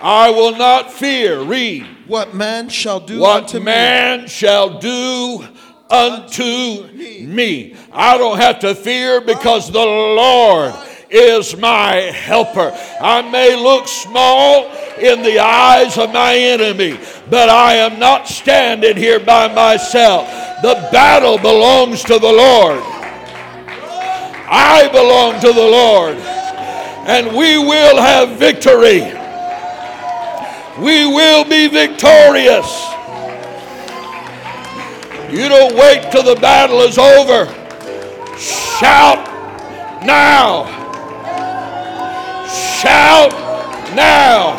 I 0.00 0.30
will 0.30 0.56
not 0.56 0.92
fear. 0.92 1.42
Read. 1.42 1.86
What 2.06 2.34
man 2.34 2.68
shall 2.68 3.00
do 3.00 3.18
what 3.18 3.44
unto 3.44 3.60
man 3.60 4.28
shall 4.28 4.78
do 4.78 5.44
unto 5.90 6.86
me. 6.92 7.74
I 7.92 8.18
don't 8.18 8.38
have 8.38 8.60
to 8.60 8.74
fear 8.74 9.20
because 9.20 9.70
the 9.70 9.84
Lord 9.84 10.74
is 11.10 11.56
my 11.56 11.94
helper. 11.94 12.72
I 13.00 13.22
may 13.30 13.56
look 13.56 13.88
small 13.88 14.70
in 14.98 15.22
the 15.22 15.38
eyes 15.38 15.98
of 15.98 16.12
my 16.12 16.34
enemy, 16.34 16.98
but 17.30 17.48
I 17.48 17.74
am 17.74 17.98
not 17.98 18.28
standing 18.28 18.96
here 18.96 19.20
by 19.20 19.52
myself. 19.52 20.26
The 20.62 20.88
battle 20.90 21.38
belongs 21.38 22.02
to 22.04 22.18
the 22.18 22.32
Lord. 22.32 22.82
I 24.48 24.88
belong 24.92 25.40
to 25.40 25.52
the 25.52 25.60
Lord, 25.60 26.16
and 27.08 27.36
we 27.36 27.58
will 27.58 28.00
have 28.00 28.38
victory. 28.38 29.02
We 30.82 31.06
will 31.06 31.44
be 31.44 31.68
victorious. 31.68 32.84
You 35.30 35.48
don't 35.48 35.74
wait 35.74 36.12
till 36.12 36.22
the 36.22 36.38
battle 36.40 36.80
is 36.82 36.98
over. 36.98 37.46
Shout 38.38 39.26
now. 40.06 40.85
Shout 42.48 43.32
now. 43.94 44.54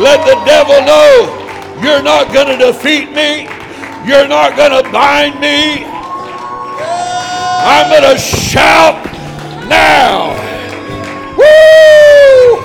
Let 0.00 0.24
the 0.24 0.36
devil 0.44 0.80
know 0.86 1.38
you're 1.82 2.02
not 2.02 2.32
going 2.32 2.46
to 2.46 2.56
defeat 2.56 3.12
me. 3.12 3.48
You're 4.06 4.28
not 4.28 4.56
going 4.56 4.72
to 4.72 4.88
bind 4.90 5.38
me. 5.40 5.84
I'm 7.64 7.90
going 7.90 8.14
to 8.14 8.18
shout 8.18 9.04
now. 9.68 10.34
Woo! 11.38 12.58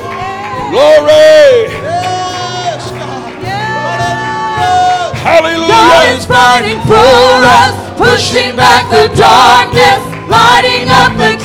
Glory! 0.71 1.69
Yes, 1.69 2.89
God. 2.91 3.41
God 3.43 5.15
Hallelujah! 5.17 6.17
is 6.17 6.25
fighting 6.25 6.82
for 6.89 6.95
us, 6.95 7.73
pushing 7.97 8.56
back 8.56 8.89
the 8.89 9.13
darkness, 9.15 10.01
lighting 10.30 10.89
up 10.89 11.13
the 11.17 11.38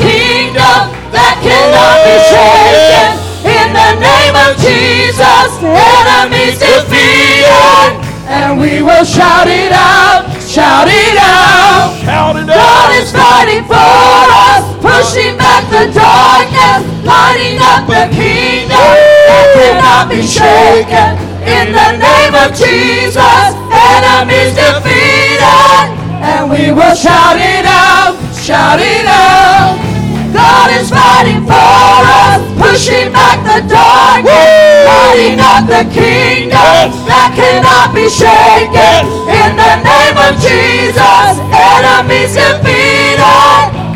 that 1.12 1.36
cannot 1.44 1.96
be 2.08 2.16
shaken. 2.32 3.20
In 3.44 3.68
the 3.76 3.92
name 4.00 4.34
of 4.34 4.56
Jesus, 4.56 5.48
enemies 5.60 6.56
defeated, 6.56 8.00
and 8.28 8.56
we 8.56 8.80
will 8.80 9.04
shout 9.04 9.46
it 9.46 9.72
out, 9.72 10.24
shout 10.40 10.88
it 10.88 11.16
out. 11.20 11.92
Shout 12.00 12.36
it 12.36 12.46
God 12.48 12.88
is 12.96 13.12
fighting 13.12 13.64
for 13.68 13.76
us, 13.76 14.64
pushing 14.80 15.36
back 15.36 15.68
the 15.68 15.92
darkness, 15.92 16.80
lighting 17.04 17.60
up 17.60 17.84
the 17.84 18.08
kingdom 18.14 18.92
that 19.28 19.46
cannot 19.52 20.08
be 20.08 20.24
shaken. 20.24 21.18
In 21.42 21.74
the 21.74 21.90
name 21.98 22.34
of 22.38 22.54
Jesus, 22.56 23.46
enemies 23.68 24.54
defeated, 24.54 25.86
and 26.22 26.48
we 26.48 26.72
will 26.72 26.94
shout 26.94 27.36
it 27.36 27.66
out, 27.66 28.14
shout 28.38 28.78
it 28.78 29.06
out. 29.06 29.91
God 30.32 30.68
is 30.80 30.88
fighting 30.90 31.44
for 31.44 32.00
us, 32.24 32.40
pushing 32.56 33.12
back 33.12 33.38
the 33.44 33.60
darkness, 33.68 34.88
lighting 34.88 35.38
up 35.40 35.62
the 35.68 35.84
kingdom 35.92 36.56
Yes. 36.56 36.94
that 37.10 37.30
cannot 37.36 37.88
be 37.94 38.06
shaken. 38.08 39.02
In 39.28 39.50
the 39.60 39.74
name 39.84 40.16
of 40.16 40.32
Jesus, 40.40 41.32
enemies 41.52 42.32
defeated, 42.34 43.20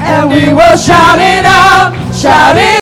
and 0.02 0.30
we 0.30 0.52
will 0.52 0.76
shout 0.76 1.18
it 1.18 1.44
out, 1.44 1.92
shout 2.12 2.56
it 2.56 2.66